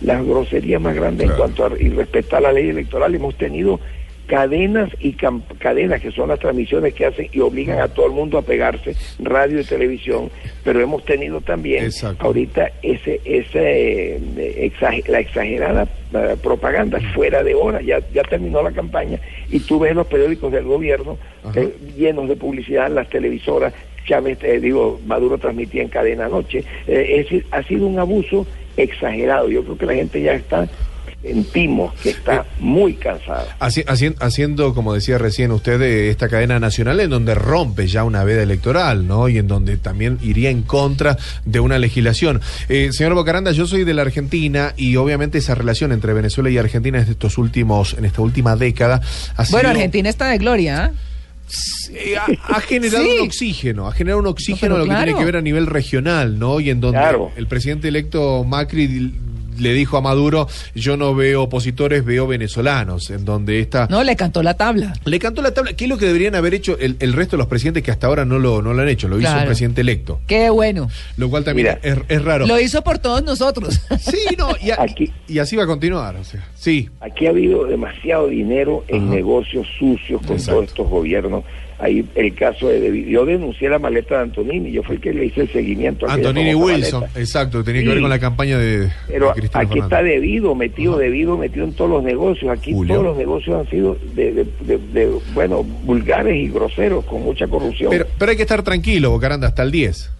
las 0.00 0.26
groserías 0.26 0.80
más 0.80 0.94
grandes 0.94 1.30
en 1.30 1.36
cuanto 1.36 1.64
a 1.64 1.68
respetar 1.70 2.42
la 2.42 2.52
ley 2.52 2.68
electoral. 2.68 3.14
Hemos 3.14 3.36
tenido 3.36 3.80
cadenas 4.28 4.90
y 5.00 5.14
cadenas 5.14 6.02
que 6.02 6.12
son 6.12 6.28
las 6.28 6.38
transmisiones 6.38 6.92
que 6.94 7.06
hacen 7.06 7.28
y 7.32 7.40
obligan 7.40 7.80
a 7.80 7.88
todo 7.88 8.06
el 8.06 8.12
mundo 8.12 8.36
a 8.36 8.42
pegarse, 8.42 8.94
radio 9.18 9.58
y 9.58 9.64
televisión, 9.64 10.30
pero 10.62 10.80
hemos 10.80 11.02
tenido 11.06 11.40
también 11.40 11.90
ahorita 12.18 12.70
ese 12.82 13.20
ese 13.24 14.16
eh, 14.16 15.02
la 15.08 15.20
exagerada 15.20 15.88
eh, 16.12 16.36
propaganda 16.42 17.00
fuera 17.14 17.42
de 17.42 17.54
hora, 17.54 17.80
ya 17.80 18.00
ya 18.12 18.22
terminó 18.22 18.62
la 18.62 18.70
campaña 18.70 19.18
y 19.50 19.60
tú 19.60 19.78
ves 19.78 19.94
los 19.94 20.06
periódicos 20.06 20.52
del 20.52 20.64
gobierno 20.64 21.16
eh, 21.54 21.74
llenos 21.96 22.28
de 22.28 22.36
publicidad, 22.36 22.90
las 22.90 23.08
televisoras, 23.08 23.72
Chávez, 24.06 24.38
digo, 24.60 25.00
Maduro 25.06 25.38
transmitía 25.38 25.82
en 25.82 25.88
cadena 25.88 26.26
anoche, 26.26 26.64
es 26.86 27.24
decir, 27.24 27.46
ha 27.50 27.62
sido 27.62 27.86
un 27.86 27.98
abuso 27.98 28.46
exagerado, 28.76 29.48
yo 29.48 29.62
creo 29.64 29.78
que 29.78 29.86
la 29.86 29.94
gente 29.94 30.22
ya 30.22 30.34
está 30.34 30.68
sentimos 31.22 31.94
que 31.94 32.10
está 32.10 32.46
muy 32.60 32.94
cansada. 32.94 33.56
haciendo, 33.58 34.74
como 34.74 34.94
decía 34.94 35.18
recién 35.18 35.50
usted, 35.50 35.80
esta 35.82 36.28
cadena 36.28 36.60
nacional 36.60 37.00
en 37.00 37.10
donde 37.10 37.34
rompe 37.34 37.86
ya 37.88 38.04
una 38.04 38.24
veda 38.24 38.42
electoral, 38.42 39.06
¿no? 39.06 39.28
Y 39.28 39.38
en 39.38 39.48
donde 39.48 39.76
también 39.76 40.18
iría 40.22 40.50
en 40.50 40.62
contra 40.62 41.16
de 41.44 41.60
una 41.60 41.78
legislación. 41.78 42.40
Eh, 42.68 42.90
señor 42.92 43.14
Bocaranda, 43.14 43.50
yo 43.50 43.66
soy 43.66 43.84
de 43.84 43.94
la 43.94 44.02
Argentina 44.02 44.74
y 44.76 44.96
obviamente 44.96 45.38
esa 45.38 45.54
relación 45.54 45.92
entre 45.92 46.12
Venezuela 46.12 46.50
y 46.50 46.58
Argentina 46.58 47.00
en 47.00 47.08
estos 47.08 47.38
últimos, 47.38 47.94
en 47.98 48.04
esta 48.04 48.22
última 48.22 48.56
década 48.56 49.00
ha 49.36 49.44
sido... 49.44 49.56
Bueno, 49.56 49.70
Argentina 49.70 50.08
está 50.08 50.28
de 50.28 50.38
gloria, 50.38 50.92
¿eh? 50.92 51.07
Ha, 52.42 52.60
generado 52.60 53.04
un 53.04 53.26
oxígeno, 53.26 53.88
ha 53.88 53.92
generado 53.92 54.20
un 54.20 54.26
oxígeno 54.26 54.78
lo 54.78 54.84
que 54.84 54.94
tiene 54.94 55.14
que 55.14 55.24
ver 55.24 55.36
a 55.36 55.42
nivel 55.42 55.66
regional, 55.66 56.38
¿no? 56.38 56.60
Y 56.60 56.70
en 56.70 56.80
donde 56.80 57.00
el 57.36 57.46
presidente 57.46 57.88
electo 57.88 58.44
Macri 58.44 59.12
le 59.58 59.72
dijo 59.72 59.96
a 59.96 60.00
Maduro, 60.00 60.48
yo 60.74 60.96
no 60.96 61.14
veo 61.14 61.42
opositores, 61.42 62.04
veo 62.04 62.26
venezolanos, 62.26 63.10
en 63.10 63.24
donde 63.24 63.60
está... 63.60 63.86
No, 63.90 64.02
le 64.02 64.16
cantó 64.16 64.42
la 64.42 64.54
tabla. 64.54 64.94
Le 65.04 65.18
cantó 65.18 65.42
la 65.42 65.52
tabla. 65.52 65.72
¿Qué 65.74 65.84
es 65.84 65.90
lo 65.90 65.98
que 65.98 66.06
deberían 66.06 66.34
haber 66.34 66.54
hecho 66.54 66.76
el, 66.78 67.12
resto 67.12 67.36
de 67.36 67.38
los 67.38 67.46
presidentes 67.46 67.82
que 67.82 67.90
hasta 67.90 68.06
ahora 68.06 68.24
no 68.24 68.38
lo, 68.38 68.62
no 68.62 68.72
lo 68.72 68.82
han 68.82 68.88
hecho? 68.88 69.08
Lo 69.08 69.18
hizo 69.18 69.36
el 69.36 69.46
presidente 69.46 69.80
electo. 69.80 70.20
Qué 70.26 70.50
bueno. 70.50 70.90
Lo 71.16 71.28
cual 71.30 71.44
también 71.44 71.78
es, 71.82 72.24
raro. 72.24 72.46
Lo 72.46 72.60
hizo 72.60 72.82
por 72.82 72.98
todos 72.98 73.22
nosotros. 73.22 73.80
Sí, 73.98 74.36
no, 74.38 74.50
y, 74.62 74.70
aquí, 74.70 75.12
y 75.26 75.38
así 75.38 75.56
va 75.56 75.64
a 75.64 75.66
continuar. 75.66 76.16
O 76.16 76.24
sea, 76.24 76.46
sí. 76.54 76.88
Aquí 77.00 77.26
ha 77.26 77.30
habido 77.30 77.66
demasiado 77.66 78.28
dinero 78.28 78.84
en 78.88 79.10
negocios 79.10 79.66
sucios 79.78 80.22
con 80.24 80.42
todos 80.42 80.64
estos 80.64 80.88
gobiernos 80.88 81.44
Ahí 81.80 82.04
el 82.16 82.34
caso 82.34 82.68
de 82.68 83.04
yo 83.08 83.24
denuncié 83.24 83.68
la 83.68 83.78
maleta 83.78 84.16
de 84.16 84.22
Antonini, 84.22 84.72
yo 84.72 84.82
fui 84.82 84.96
el 84.96 85.00
que 85.00 85.12
le 85.12 85.26
hice 85.26 85.42
el 85.42 85.52
seguimiento. 85.52 86.08
A 86.08 86.14
Antonini 86.14 86.52
Wilson, 86.54 87.04
exacto, 87.14 87.62
tenía 87.62 87.82
que 87.82 87.88
ver 87.90 88.00
con 88.00 88.10
la 88.10 88.18
campaña 88.18 88.58
de. 88.58 88.90
Pero 89.06 89.32
aquí 89.52 89.78
está 89.78 90.02
debido, 90.02 90.56
metido, 90.56 90.98
debido, 90.98 91.36
metido 91.38 91.64
en 91.64 91.72
todos 91.74 91.90
los 91.90 92.02
negocios. 92.02 92.50
Aquí 92.50 92.74
todos 92.86 93.04
los 93.04 93.16
negocios 93.16 93.60
han 93.60 93.70
sido 93.70 93.96
de, 94.14 94.46
bueno, 95.34 95.62
vulgares 95.62 96.34
y 96.34 96.48
groseros, 96.48 97.04
con 97.04 97.22
mucha 97.22 97.46
corrupción. 97.46 97.90
Pero, 97.90 98.06
pero 98.18 98.30
hay 98.30 98.36
que 98.36 98.42
estar 98.42 98.62
tranquilo, 98.64 99.10
Bocaranda, 99.10 99.46
hasta 99.46 99.62
el 99.62 99.70
10. 99.70 100.17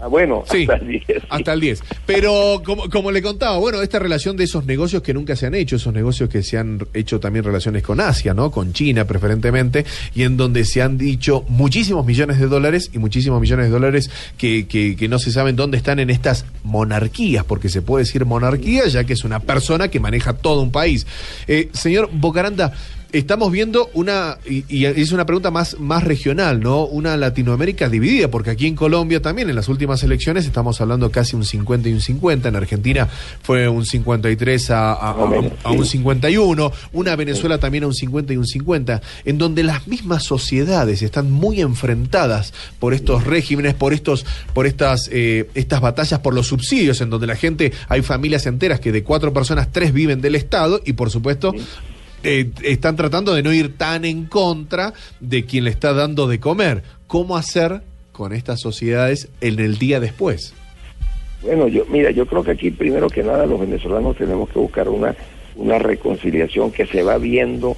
Ah, 0.00 0.06
bueno, 0.06 0.44
sí, 0.50 0.62
hasta 0.62 0.76
el 0.76 0.88
10. 0.88 1.22
Hasta 1.28 1.52
el 1.52 1.60
10. 1.60 1.82
Pero 2.06 2.62
como, 2.64 2.88
como, 2.88 3.10
le 3.10 3.20
contaba, 3.20 3.58
bueno, 3.58 3.82
esta 3.82 3.98
relación 3.98 4.34
de 4.34 4.44
esos 4.44 4.64
negocios 4.64 5.02
que 5.02 5.12
nunca 5.12 5.36
se 5.36 5.46
han 5.46 5.54
hecho, 5.54 5.76
esos 5.76 5.92
negocios 5.92 6.30
que 6.30 6.42
se 6.42 6.56
han 6.56 6.86
hecho 6.94 7.20
también 7.20 7.44
relaciones 7.44 7.82
con 7.82 8.00
Asia, 8.00 8.32
¿no? 8.32 8.50
Con 8.50 8.72
China 8.72 9.04
preferentemente, 9.04 9.84
y 10.14 10.22
en 10.22 10.38
donde 10.38 10.64
se 10.64 10.80
han 10.80 10.96
dicho 10.96 11.44
muchísimos 11.48 12.06
millones 12.06 12.40
de 12.40 12.46
dólares 12.46 12.90
y 12.94 12.98
muchísimos 12.98 13.42
millones 13.42 13.66
de 13.66 13.72
dólares 13.72 14.10
que, 14.38 14.66
que, 14.66 14.96
que 14.96 15.08
no 15.08 15.18
se 15.18 15.32
saben 15.32 15.54
dónde 15.54 15.76
están 15.76 15.98
en 15.98 16.08
estas 16.08 16.46
monarquías, 16.64 17.44
porque 17.44 17.68
se 17.68 17.82
puede 17.82 18.04
decir 18.04 18.24
monarquía, 18.24 18.86
ya 18.88 19.04
que 19.04 19.12
es 19.12 19.24
una 19.24 19.40
persona 19.40 19.88
que 19.88 20.00
maneja 20.00 20.32
todo 20.32 20.62
un 20.62 20.72
país. 20.72 21.06
Eh, 21.46 21.68
señor 21.72 22.08
Bocaranda, 22.10 22.72
estamos 23.12 23.50
viendo 23.52 23.90
una, 23.94 24.38
y, 24.46 24.84
es 24.84 25.12
una 25.12 25.26
pregunta 25.26 25.50
más, 25.50 25.78
más 25.78 26.04
regional, 26.04 26.60
¿no? 26.60 26.84
Una 26.84 27.16
Latinoamérica 27.16 27.88
dividida, 27.88 28.30
porque 28.30 28.50
aquí 28.50 28.66
en 28.66 28.76
Colombia 28.76 29.20
también 29.20 29.48
en 29.48 29.56
las 29.56 29.68
últimas 29.68 30.02
elecciones 30.02 30.46
estamos 30.46 30.80
hablando 30.80 31.10
casi 31.10 31.36
un 31.36 31.44
50 31.44 31.88
y 31.88 31.92
un 31.92 32.00
50, 32.00 32.48
en 32.48 32.56
Argentina 32.56 33.08
fue 33.42 33.68
un 33.68 33.84
53 33.84 34.70
a, 34.70 34.92
a, 34.92 35.10
a, 35.64 35.70
un 35.70 35.84
51, 35.84 36.72
una 36.92 37.16
Venezuela 37.16 37.58
también 37.58 37.84
a 37.84 37.86
un 37.86 37.94
50 37.94 38.32
y 38.32 38.36
un 38.36 38.46
50, 38.46 39.00
en 39.24 39.38
donde 39.38 39.62
las 39.62 39.86
mismas 39.86 40.24
sociedades 40.24 41.02
están 41.02 41.30
muy 41.30 41.60
enfrentadas 41.60 42.52
por 42.78 42.94
estos 42.94 43.24
regímenes, 43.24 43.74
por 43.74 43.92
estos, 43.92 44.24
por 44.54 44.66
estas, 44.66 45.08
eh, 45.12 45.48
estas 45.54 45.80
batallas 45.80 46.20
por 46.20 46.34
los 46.34 46.48
subsidios, 46.48 47.00
en 47.00 47.10
donde 47.10 47.26
la 47.26 47.36
gente, 47.36 47.72
hay 47.88 48.02
familias 48.02 48.46
enteras 48.46 48.80
que 48.80 48.92
de 48.92 49.02
cuatro 49.02 49.32
personas, 49.32 49.68
tres 49.72 49.92
viven 49.92 50.20
del 50.20 50.34
Estado, 50.34 50.80
y 50.84 50.92
por 50.92 51.10
supuesto 51.10 51.52
eh, 52.22 52.50
están 52.62 52.96
tratando 52.96 53.34
de 53.34 53.42
no 53.42 53.52
ir 53.52 53.76
tan 53.76 54.04
en 54.04 54.26
contra 54.26 54.92
de 55.20 55.44
quien 55.44 55.64
le 55.64 55.70
está 55.70 55.92
dando 55.92 56.26
de 56.26 56.40
comer. 56.40 56.82
¿Cómo 57.06 57.36
hacer 57.36 57.82
con 58.12 58.32
estas 58.32 58.60
sociedades 58.60 59.28
en 59.40 59.58
el 59.58 59.78
día 59.78 60.00
después? 60.00 60.54
Bueno, 61.42 61.68
yo 61.68 61.86
mira, 61.86 62.10
yo 62.10 62.26
creo 62.26 62.44
que 62.44 62.50
aquí 62.50 62.70
primero 62.70 63.08
que 63.08 63.22
nada 63.22 63.46
los 63.46 63.60
venezolanos 63.60 64.16
tenemos 64.16 64.50
que 64.50 64.58
buscar 64.58 64.88
una 64.88 65.14
una 65.56 65.78
reconciliación 65.78 66.70
que 66.70 66.86
se 66.86 67.02
va 67.02 67.18
viendo 67.18 67.76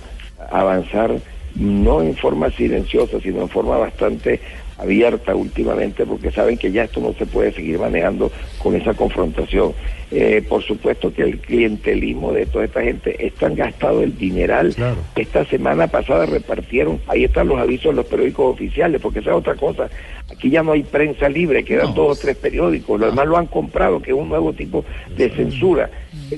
avanzar 0.51 1.19
no 1.55 2.01
en 2.01 2.17
forma 2.17 2.51
silenciosa, 2.51 3.21
sino 3.21 3.43
en 3.43 3.49
forma 3.49 3.77
bastante 3.77 4.41
abierta 4.79 5.35
últimamente 5.35 6.07
porque 6.07 6.31
saben 6.31 6.59
que 6.59 6.73
ya 6.73 6.85
esto 6.85 7.01
no 7.01 7.13
se 7.15 7.27
puede 7.27 7.53
seguir 7.53 7.79
manejando 7.79 8.31
con 8.59 8.75
esa 8.75 8.95
confrontación. 8.95 9.73
Eh, 10.15 10.45
por 10.47 10.63
supuesto 10.63 11.11
que 11.11 11.23
el 11.23 11.39
clientelismo 11.39 12.35
de 12.35 12.45
toda 12.45 12.67
esta 12.67 12.83
gente 12.83 13.25
están 13.25 13.55
gastado 13.55 14.03
el 14.03 14.19
dineral. 14.19 14.75
Esta 15.17 15.47
semana 15.47 15.87
pasada 15.87 16.27
repartieron, 16.27 17.01
ahí 17.07 17.25
están 17.25 17.49
los 17.49 17.59
avisos 17.59 17.87
en 17.87 17.97
los 17.97 18.07
periódicos 18.07 18.53
oficiales, 18.53 19.01
porque 19.01 19.21
esa 19.21 19.31
es 19.31 19.37
otra 19.37 19.55
cosa. 19.55 19.89
Aquí 20.31 20.51
ya 20.51 20.63
no 20.63 20.73
hay 20.73 20.83
prensa 20.83 21.31
libre, 21.31 21.65
quedan 21.65 21.95
dos 21.95 22.19
o 22.19 22.21
tres 22.21 22.37
periódicos, 22.37 23.01
los 23.01 23.11
demás 23.11 23.27
lo 23.27 23.39
han 23.39 23.47
comprado, 23.47 24.03
que 24.03 24.11
es 24.11 24.17
un 24.17 24.29
nuevo 24.29 24.53
tipo 24.53 24.85
de 25.17 25.31
censura. 25.31 25.91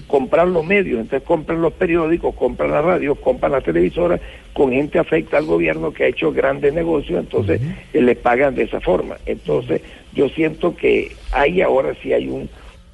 Comprar 0.07 0.49
los 0.49 0.65
medios, 0.65 1.01
entonces 1.01 1.27
compran 1.27 1.63
los 1.63 1.73
periódicos, 1.73 2.35
compran 2.35 2.71
la 2.71 2.83
radio, 2.83 3.15
compran 3.15 3.53
la 3.53 3.61
televisora, 3.61 4.19
con 4.53 4.73
gente 4.73 4.99
afecta 4.99 5.39
al 5.39 5.47
gobierno 5.47 5.93
que 5.93 6.05
ha 6.05 6.09
hecho 6.09 6.33
grandes 6.33 6.73
negocios, 6.73 7.21
entonces 7.21 7.61
eh, 7.93 8.01
le 8.01 8.17
pagan 8.17 8.55
de 8.55 8.65
esa 8.65 8.81
forma. 8.81 9.17
Entonces 9.27 9.83
yo 10.15 10.29
siento 10.29 10.77
que 10.77 11.13
ahí 11.33 11.61
ahora 11.61 11.95
sí 12.03 12.13
hay 12.13 12.29
un, 12.29 12.49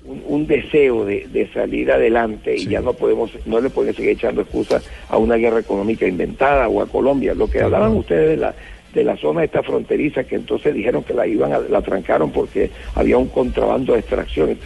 un, 0.05 0.47
deseo 0.47 1.05
de, 1.05 1.49
salir 1.53 1.93
adelante 1.93 2.57
y 2.57 2.67
ya 2.67 2.81
no 2.81 2.93
podemos, 2.93 3.31
no 3.47 3.61
le 3.61 3.71
pueden 3.71 3.95
seguir 3.95 4.11
echando 4.11 4.43
excusas 4.43 4.89
a 5.09 5.19
una 5.19 5.37
guerra 5.37 5.61
económica 5.61 6.07
inventada 6.07 6.69
o 6.69 6.83
a 6.83 6.87
Colombia. 6.87 7.35
Lo 7.35 7.49
que 7.49 7.61
hablaban 7.61 7.97
ustedes 7.97 8.31
de 8.31 8.37
la 8.37 8.55
de 8.95 9.05
la 9.05 9.17
zona 9.17 9.45
esta 9.45 9.63
fronteriza 9.63 10.25
que 10.25 10.37
entonces 10.37 10.75
dijeron 10.75 11.05
que 11.05 11.15
la 11.15 11.27
iban 11.27 11.53
a, 11.53 11.59
la 11.61 11.81
trancaron 11.81 12.31
porque 12.33 12.71
había 12.95 13.19
un 13.19 13.29
contrabando 13.29 13.93
de 13.93 14.01
extracción. 14.01 14.59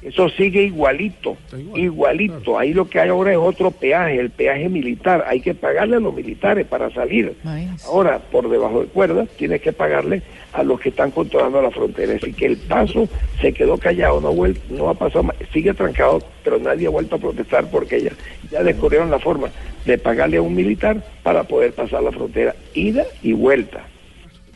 Eso 0.00 0.28
sigue 0.28 0.62
igualito, 0.62 1.36
igualito. 1.74 2.56
Ahí 2.56 2.72
lo 2.72 2.88
que 2.88 3.00
hay 3.00 3.08
ahora 3.08 3.32
es 3.32 3.38
otro 3.38 3.72
peaje, 3.72 4.20
el 4.20 4.30
peaje 4.30 4.68
militar. 4.68 5.24
Hay 5.26 5.40
que 5.40 5.54
pagarle 5.54 5.96
a 5.96 6.00
los 6.00 6.14
militares 6.14 6.66
para 6.66 6.88
salir. 6.90 7.36
Ahora, 7.84 8.18
por 8.18 8.48
debajo 8.48 8.82
de 8.82 8.86
cuerdas, 8.86 9.28
tienes 9.36 9.60
que 9.60 9.72
pagarle 9.72 10.22
a 10.52 10.62
los 10.62 10.80
que 10.80 10.90
están 10.90 11.10
controlando 11.10 11.60
la 11.60 11.70
frontera. 11.72 12.14
Así 12.14 12.32
que 12.32 12.46
el 12.46 12.56
paso 12.56 13.08
se 13.40 13.52
quedó 13.52 13.76
callado, 13.76 14.20
no, 14.20 14.32
no 14.70 14.88
ha 14.88 14.94
pasado 14.94 15.24
más. 15.24 15.36
Sigue 15.52 15.74
trancado, 15.74 16.22
pero 16.44 16.58
nadie 16.58 16.86
ha 16.86 16.90
vuelto 16.90 17.16
a 17.16 17.18
protestar 17.18 17.68
porque 17.68 18.00
ya, 18.00 18.12
ya 18.52 18.62
descubrieron 18.62 19.10
la 19.10 19.18
forma 19.18 19.50
de 19.84 19.98
pagarle 19.98 20.36
a 20.36 20.42
un 20.42 20.54
militar 20.54 21.04
para 21.24 21.42
poder 21.42 21.72
pasar 21.72 22.04
la 22.04 22.12
frontera, 22.12 22.54
ida 22.74 23.04
y 23.22 23.32
vuelta. 23.32 23.84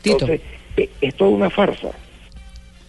Entonces, 0.05 0.41
eh, 0.77 0.89
es 1.01 1.15
toda 1.15 1.31
una 1.31 1.49
farsa. 1.49 1.89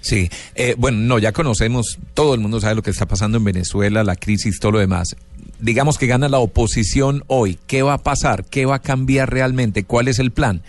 Sí, 0.05 0.29
eh, 0.55 0.75
bueno, 0.77 0.99
no, 0.99 1.19
ya 1.19 1.33
conocemos, 1.33 1.99
todo 2.13 2.35
el 2.35 2.41
mundo 2.41 2.61
sabe 2.61 2.75
lo 2.75 2.83
que 2.83 2.91
está 2.91 3.07
pasando 3.07 3.39
en 3.39 3.45
Venezuela, 3.45 4.05
la 4.05 4.17
crisis, 4.17 4.61
todo 4.61 4.73
lo 4.73 4.79
demás. 4.79 5.17
Digamos 5.61 5.97
que 5.97 6.07
gana 6.07 6.29
la 6.29 6.41
oposición 6.41 7.25
hoy. 7.27 7.59
¿Qué 7.67 7.83
va 7.83 7.95
a 7.95 7.99
pasar? 7.99 8.45
¿Qué 8.45 8.67
va 8.67 8.77
a 8.77 8.79
cambiar 8.81 9.33
realmente? 9.33 9.85
¿Cuál 9.85 10.09
es 10.09 10.19
el 10.19 10.31
plan? 10.31 10.61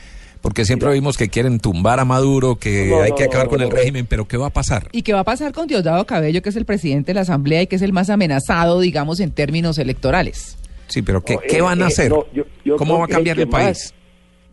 Porque 0.42 0.64
siempre 0.64 0.90
vimos 0.94 1.18
que 1.18 1.28
quieren 1.28 1.60
tumbar 1.60 2.00
a 2.00 2.06
Maduro, 2.06 2.56
que 2.56 2.94
hay 3.04 3.12
que 3.12 3.26
acabar 3.26 3.50
con 3.50 3.62
el 3.62 3.72
régimen, 3.72 4.06
pero 4.06 4.26
¿qué 4.26 4.38
va 4.38 4.48
a 4.48 4.52
pasar? 4.52 4.88
¿Y 4.94 5.02
qué 5.02 5.12
va 5.12 5.22
a 5.22 5.24
pasar 5.26 5.52
con 5.52 5.68
Diosdado 5.68 6.06
Cabello, 6.06 6.42
que 6.42 6.50
es 6.50 6.56
el 6.56 6.66
presidente 6.66 7.08
de 7.08 7.16
la 7.16 7.22
Asamblea 7.22 7.64
y 7.64 7.68
que 7.68 7.76
es 7.76 7.82
el 7.82 7.92
más 7.92 8.10
amenazado, 8.10 8.80
digamos, 8.80 9.20
en 9.20 9.32
términos 9.32 9.80
electorales? 9.80 10.56
Sí, 10.88 11.02
pero 11.02 11.22
¿qué, 11.26 11.40
¿qué 11.50 11.62
van 11.62 11.82
a 11.82 11.86
eh, 11.86 11.88
hacer? 11.88 12.14
¿Cómo 12.78 13.00
va 13.00 13.06
a 13.06 13.08
cambiar 13.10 13.38
el 13.40 13.50
país? 13.50 13.95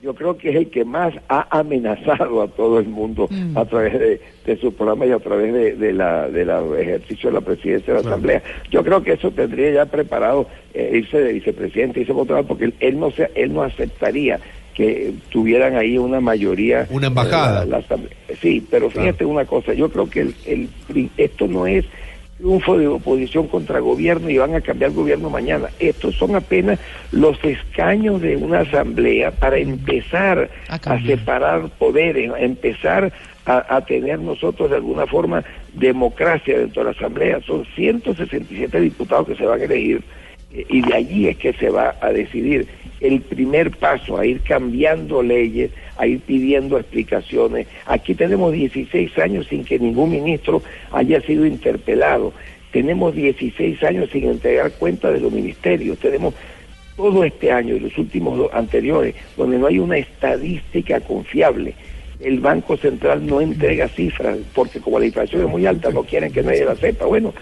Yo 0.02 0.14
creo 0.14 0.36
que 0.36 0.50
es 0.50 0.56
el 0.56 0.68
que 0.68 0.84
más 0.84 1.14
ha 1.28 1.46
amenazado 1.58 2.42
a 2.42 2.48
todo 2.48 2.80
el 2.80 2.88
mundo 2.88 3.28
mm. 3.30 3.56
a 3.56 3.64
través 3.64 4.20
de, 4.44 4.56
su 4.60 4.74
programa 4.74 5.06
y 5.06 5.12
a 5.12 5.18
través 5.20 5.78
de, 5.78 5.92
la 5.92 6.28
del 6.28 6.50
ejercicio 6.78 7.30
de 7.30 7.34
la 7.34 7.40
presidencia 7.40 7.94
de 7.94 8.02
la 8.02 8.08
Asamblea. 8.08 8.42
Yo 8.70 8.82
creo 8.82 9.02
que 9.02 9.12
eso 9.12 9.30
tendría 9.30 9.70
ya 9.70 9.86
preparado 9.86 10.48
eh, 10.74 10.90
irse 10.94 11.20
de 11.20 11.32
vicepresidente, 11.32 12.00
irse 12.00 12.12
votado 12.12 12.44
porque 12.44 12.72
él, 12.80 12.98
no 12.98 13.12
se, 13.12 13.30
él 13.36 13.54
no 13.54 13.62
aceptaría 13.62 14.40
que 14.74 15.12
tuvieran 15.30 15.76
ahí 15.76 15.96
una 15.98 16.20
mayoría. 16.20 16.88
Una 16.90 17.06
embajada. 17.06 17.64
sí, 18.40 18.66
pero 18.70 18.90
fíjate 18.90 19.24
una 19.24 19.44
cosa, 19.44 19.72
yo 19.72 19.88
creo 19.88 20.10
que 20.10 20.20
el, 20.46 20.68
esto 21.16 21.46
no 21.46 21.66
es 21.66 21.84
triunfo 22.42 22.76
de 22.76 22.88
oposición 22.88 23.46
contra 23.46 23.78
gobierno 23.78 24.28
y 24.28 24.36
van 24.36 24.56
a 24.56 24.60
cambiar 24.60 24.90
gobierno 24.90 25.30
mañana. 25.30 25.68
Estos 25.78 26.16
son 26.16 26.34
apenas 26.34 26.80
los 27.12 27.42
escaños 27.44 28.20
de 28.20 28.36
una 28.36 28.60
asamblea 28.60 29.30
para 29.30 29.58
empezar 29.58 30.50
a, 30.68 31.00
separar 31.02 31.68
poderes, 31.78 32.32
a 32.32 32.40
empezar 32.40 33.12
a, 33.46 33.80
tener 33.82 34.18
nosotros 34.18 34.70
de 34.70 34.76
alguna 34.76 35.06
forma 35.06 35.44
democracia 35.74 36.58
dentro 36.58 36.82
de 36.82 36.86
la 36.86 36.98
asamblea. 36.98 37.40
Son 37.42 37.64
167 37.76 38.80
diputados 38.80 39.28
que 39.28 39.36
se 39.36 39.46
van 39.46 39.60
a 39.60 39.64
elegir 39.64 40.02
y 40.54 40.82
de 40.82 40.94
allí 40.94 41.28
es 41.28 41.36
que 41.36 41.52
se 41.54 41.70
va 41.70 41.96
a 42.00 42.12
decidir 42.12 42.66
el 43.00 43.20
primer 43.20 43.70
paso 43.70 44.16
a 44.16 44.24
ir 44.24 44.40
cambiando 44.40 45.22
leyes, 45.22 45.70
a 45.96 46.06
ir 46.06 46.20
pidiendo 46.20 46.78
explicaciones. 46.78 47.66
Aquí 47.86 48.14
tenemos 48.14 48.52
16 48.52 49.18
años 49.18 49.46
sin 49.48 49.64
que 49.64 49.78
ningún 49.78 50.10
ministro 50.10 50.62
haya 50.92 51.20
sido 51.22 51.44
interpelado. 51.44 52.32
Tenemos 52.70 53.14
16 53.14 53.82
años 53.82 54.08
sin 54.12 54.24
entregar 54.24 54.72
cuenta 54.72 55.10
de 55.10 55.20
los 55.20 55.32
ministerios. 55.32 55.98
Tenemos 55.98 56.34
todo 56.96 57.24
este 57.24 57.50
año 57.50 57.74
y 57.74 57.80
los 57.80 57.96
últimos 57.98 58.48
anteriores 58.52 59.14
donde 59.36 59.58
no 59.58 59.66
hay 59.66 59.78
una 59.78 59.96
estadística 59.96 61.00
confiable 61.00 61.74
el 62.22 62.40
Banco 62.40 62.76
Central 62.76 63.26
no 63.26 63.40
entrega 63.40 63.88
cifras, 63.88 64.38
porque 64.54 64.80
como 64.80 64.98
la 64.98 65.06
inflación 65.06 65.42
es 65.42 65.48
muy 65.48 65.66
alta, 65.66 65.90
no 65.90 66.02
quieren 66.02 66.32
que 66.32 66.42
nadie 66.42 66.64
la 66.64 66.76
sepa. 66.76 67.06
Bueno, 67.06 67.34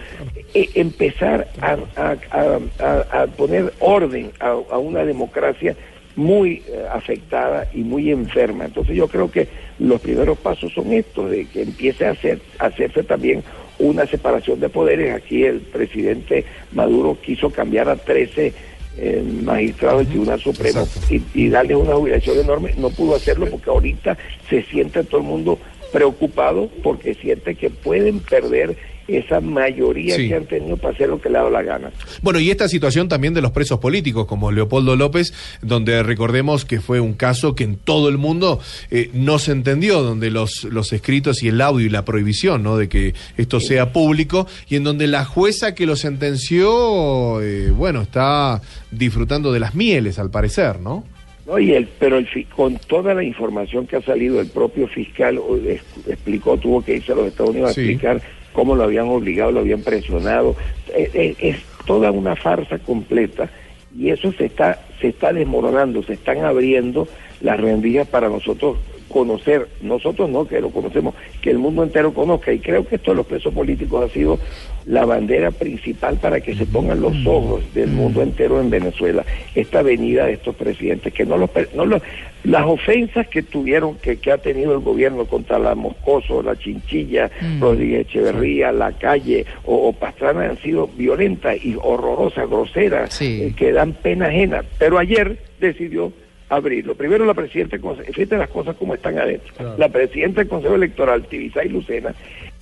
eh, 0.55 0.69
empezar 0.75 1.49
a, 1.61 3.27
poner 3.37 3.73
orden 3.79 4.31
a, 4.41 4.79
una 4.79 5.05
democracia 5.05 5.77
muy 6.17 6.63
eh, 6.67 6.85
afectada 6.91 7.69
y 7.75 7.83
muy 7.83 8.11
enferma. 8.11 8.65
Entonces 8.65 8.97
yo 8.97 9.09
creo 9.09 9.31
que 9.31 9.49
los 9.79 10.01
primeros 10.01 10.39
pasos 10.39 10.73
son 10.73 10.93
estos, 10.93 11.31
de 11.31 11.47
que 11.47 11.63
empiece 11.63 12.07
a, 12.07 12.11
hacer, 12.11 12.41
a 12.59 12.67
hacerse 12.67 13.03
también 13.03 13.43
una 13.79 14.07
separación 14.07 14.61
de 14.61 14.69
poderes. 14.69 15.15
Aquí 15.15 15.45
el 15.45 15.61
presidente 15.61 16.45
Maduro 16.73 17.17
quiso 17.21 17.51
cambiar 17.51 17.89
a 17.89 17.97
13 17.97 18.53
eh, 19.01 19.23
magistrado 19.43 19.99
del 19.99 20.09
Tribunal 20.09 20.41
Supremo 20.41 20.87
y, 21.09 21.49
darle 21.49 21.75
una 21.75 21.95
jubilación 21.95 22.39
enorme, 22.39 22.75
no 22.77 22.91
pudo 22.91 23.17
hacerlo 23.17 23.47
porque 23.51 23.71
ahorita 23.71 24.19
se 24.49 24.63
siente 24.65 25.05
todo 25.05 25.23
el 25.23 25.27
mundo 25.27 25.59
preocupado 25.91 26.69
porque 26.83 27.15
siente 27.15 27.55
que 27.55 27.71
pueden 27.71 28.21
perder 28.21 28.77
esa 29.17 29.41
mayoría 29.41 30.17
que 30.17 30.35
han 30.35 30.47
tenido 30.47 30.77
para 30.77 30.95
hacer 30.95 31.09
lo 31.09 31.21
que 31.21 31.29
le 31.29 31.39
ha 31.39 31.41
dado 31.41 31.51
la 31.51 31.63
gana. 31.63 31.91
Bueno, 32.23 32.41
y 32.41 32.51
esta 32.51 32.69
situación 32.69 33.09
también 33.09 33.35
de 33.35 33.43
los 33.43 33.53
presos 33.53 33.79
políticos, 33.79 34.27
como 34.27 34.53
Leopoldo 34.53 34.97
López, 34.97 35.33
donde 35.63 36.03
recordemos 36.03 36.65
que 36.65 36.81
fue 36.81 37.01
un 37.01 37.15
caso 37.15 37.55
que 37.55 37.65
en 37.65 37.77
todo 37.77 38.09
el 38.09 38.19
mundo 38.19 38.61
eh, 38.91 39.11
no 39.13 39.39
se 39.39 39.53
entendió, 39.53 40.03
donde 40.03 40.31
los, 40.31 40.65
los 40.65 40.93
escritos 40.93 41.43
y 41.43 41.49
el 41.49 41.61
audio 41.61 41.87
y 41.87 41.91
la 41.91 42.05
prohibición 42.05 42.63
¿no? 42.63 42.77
de 42.77 42.89
que 42.89 43.15
esto 43.37 43.61
sea 43.61 43.93
público, 43.93 44.47
y 44.69 44.77
en 44.77 44.85
donde 44.85 45.07
la 45.07 45.25
jueza 45.25 45.75
que 45.75 45.87
lo 45.87 45.97
sentenció, 45.97 47.41
eh, 47.43 47.71
bueno, 47.71 48.03
está 48.03 48.61
disfrutando 48.91 49.53
de 49.53 49.61
las 49.61 49.75
mieles, 49.75 50.19
al 50.19 50.31
parecer, 50.31 50.81
¿no? 50.81 51.05
el, 51.59 51.89
pero 51.99 52.19
el, 52.19 52.29
con 52.55 52.77
toda 52.77 53.15
la 53.15 53.23
información 53.23 53.87
que 53.87 53.97
ha 53.97 54.03
salido, 54.03 54.41
el 54.41 54.49
propio 54.49 54.87
fiscal 54.87 55.41
explicó, 56.07 56.57
tuvo 56.57 56.85
que 56.85 56.97
irse 56.97 57.13
a 57.13 57.17
los 57.17 57.27
Estados 57.27 57.51
Unidos 57.51 57.77
a 57.77 57.81
explicar 57.81 58.23
cómo 58.53 58.75
lo 58.75 58.85
habían 58.85 59.09
obligado, 59.09 59.53
lo 59.53 59.61
habían 59.61 59.83
presionado. 59.83 60.57
Eh, 60.95 61.11
eh, 61.15 61.35
es, 61.39 61.57
toda 61.87 62.11
una 62.11 62.37
farsa 62.37 62.79
completa 62.79 63.49
y 63.97 64.11
eso 64.11 64.33
se 64.33 64.47
está, 64.47 64.81
se 65.01 65.09
está 65.09 65.33
desmoronando, 65.33 66.03
se 66.03 66.13
están 66.13 66.45
abriendo 66.45 67.09
las 67.41 67.59
rendijas 67.59 68.07
para 68.07 68.29
nosotros 68.29 68.77
conocer, 69.11 69.69
nosotros 69.83 70.31
no, 70.31 70.47
que 70.47 70.61
lo 70.61 70.71
conocemos, 70.71 71.15
que 71.43 71.51
el 71.51 71.59
mundo 71.59 71.83
entero 71.83 72.15
conozca. 72.15 72.53
Y 72.53 72.61
creo 72.61 72.87
que 72.87 72.97
esto 72.97 73.11
de 73.11 73.19
los 73.19 73.27
presos 73.27 73.53
políticos 73.53 74.11
ha 74.11 74.15
sido 74.15 74.39
la 74.87 75.05
bandera 75.05 75.51
principal 75.51 76.17
para 76.17 76.41
que 76.41 76.55
se 76.55 76.65
pongan 76.65 77.03
los 77.03 77.15
ojos 77.27 77.63
del 77.75 77.91
mundo 77.91 78.23
entero 78.23 78.61
en 78.61 78.71
Venezuela. 78.71 79.25
Esta 79.55 79.83
venida 79.83 80.27
de 80.27 80.35
estos 80.35 80.57
presidentes, 80.57 81.13
que 81.13 81.27
no 81.27 81.37
los, 81.37 81.51
no 81.75 81.85
los 81.85 82.03
las 82.45 82.65
ofensas 82.65 83.29
que 83.29 83.43
tuvieron, 83.43 83.97
que, 83.97 84.17
que 84.17 84.33
ha 84.33 84.39
tenido 84.39 84.73
el 84.73 84.81
gobierno 84.81 85.27
contra 85.27 85.59
la 85.59 85.75
Moscoso, 85.75 86.43
la 86.43 86.57
Chinchilla, 86.57 87.31
mm. 87.41 87.61
Rodríguez 87.61 88.07
Echeverría, 88.07 88.73
la 88.73 88.93
calle 88.93 89.45
o, 89.65 89.93
Pastrana 89.93 90.45
han 90.45 90.59
sido 90.59 90.89
violentas 90.89 91.63
y 91.63 91.77
horrorosas, 91.81 92.49
groseras, 92.49 93.21
eh, 93.21 93.53
que 93.55 93.73
dan 93.73 93.93
pena 93.93 94.27
ajena. 94.27 94.65
Pero 94.79 94.99
ayer 94.99 95.39
decidió 95.61 96.13
abrirlo. 96.51 96.95
Primero 96.95 97.25
la 97.25 97.35
presidenta, 97.35 97.79
fíjate 97.79 98.37
las 98.37 98.51
cosas 98.51 98.77
como 98.77 98.95
están 98.95 99.19
adentro. 99.19 99.55
La 99.79 99.89
presidenta 99.89 100.41
del 100.41 100.49
Consejo 100.49 100.75
Electoral, 100.75 101.23
Tibisay 101.23 101.69
Lucena, 101.69 102.15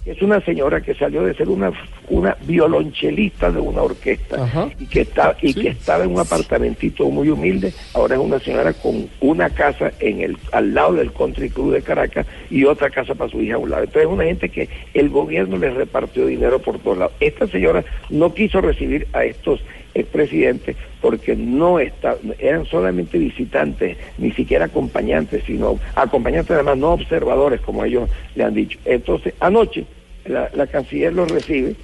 es 0.05 0.23
una 0.23 0.41
señora 0.41 0.81
que 0.81 0.95
salió 0.95 1.23
de 1.23 1.35
ser 1.35 1.49
una, 1.49 1.71
una 2.09 2.37
violonchelista 2.47 3.51
de 3.51 3.61
una 3.61 3.83
orquesta 3.83 4.73
y 4.79 4.87
que 4.87 5.03
está 5.03 5.37
y 5.43 5.53
que 5.53 5.69
estaba 5.69 6.05
en 6.05 6.13
un 6.13 6.21
apartamentito 6.21 7.11
muy 7.11 7.29
humilde, 7.29 7.75
ahora 7.93 8.15
es 8.15 8.21
una 8.21 8.39
señora 8.39 8.73
con 8.73 9.09
una 9.21 9.51
casa 9.51 9.93
en 10.01 10.23
el 10.23 10.39
al 10.53 10.73
lado 10.73 10.95
del 10.95 11.13
Country 11.13 11.51
Club 11.51 11.75
de 11.75 11.83
Caracas 11.83 12.27
y 12.49 12.65
otra 12.65 12.89
casa 12.89 13.15
para 13.15 13.31
su 13.31 13.41
hija 13.43 13.57
a 13.57 13.59
un 13.59 13.71
lado. 13.71 13.83
Entonces 13.83 14.09
es 14.09 14.15
una 14.15 14.25
gente 14.25 14.49
que 14.49 14.69
el 14.95 15.11
gobierno 15.11 15.59
le 15.59 15.71
repartió 15.71 16.27
dinero 16.27 16.59
por 16.59 16.79
todos 16.79 16.99
lados. 16.99 17.13
Esta 17.21 17.47
señora 17.47 17.85
no 18.09 18.33
quiso 18.33 18.61
recibir 18.63 19.07
a 19.13 19.25
estos 19.25 19.61
expresidentes 19.99 20.77
porque 21.01 21.37
no 21.37 21.79
está, 21.79 22.17
eran 22.39 22.65
solamente 22.67 23.19
visitantes, 23.19 23.97
ni 24.19 24.33
siquiera 24.33 24.67
acompañantes, 24.67 25.45
sino 25.45 25.79
acompañantes 25.95 26.53
además 26.53 26.79
no 26.79 26.93
observadores 26.93 27.61
como 27.61 27.85
ellos 27.85 28.09
le 28.35 28.45
han 28.45 28.55
dicho. 28.55 28.79
Entonces, 28.85 29.35
anoche 29.41 29.85
la, 30.29 30.67
canciller 30.67 31.13
los 31.13 31.31
recibe 31.31 31.75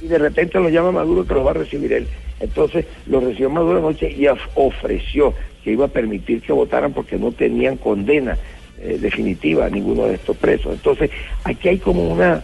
y 0.00 0.06
de 0.06 0.18
repente 0.18 0.58
lo 0.58 0.68
llama 0.68 0.92
Maduro 0.92 1.26
que 1.26 1.34
lo 1.34 1.44
va 1.44 1.50
a 1.52 1.54
recibir 1.54 1.92
él. 1.92 2.06
Entonces 2.40 2.86
lo 3.06 3.20
recibió 3.20 3.50
Maduro 3.50 3.78
anoche 3.78 4.10
y 4.10 4.26
ofreció 4.54 5.34
que 5.62 5.72
iba 5.72 5.86
a 5.86 5.88
permitir 5.88 6.40
que 6.40 6.52
votaran 6.52 6.92
porque 6.92 7.18
no 7.18 7.32
tenían 7.32 7.76
condena 7.76 8.38
eh, 8.80 8.98
definitiva 8.98 9.66
a 9.66 9.70
ninguno 9.70 10.06
de 10.06 10.14
estos 10.14 10.36
presos. 10.36 10.72
Entonces 10.72 11.10
aquí 11.44 11.68
hay 11.68 11.78
como 11.78 12.08
una... 12.08 12.42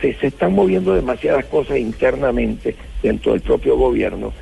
Se, 0.00 0.12
se 0.14 0.26
están 0.26 0.52
moviendo 0.52 0.94
demasiadas 0.94 1.46
cosas 1.46 1.78
internamente 1.78 2.76
dentro 3.02 3.32
del 3.32 3.40
propio 3.40 3.76
gobierno 3.76 4.32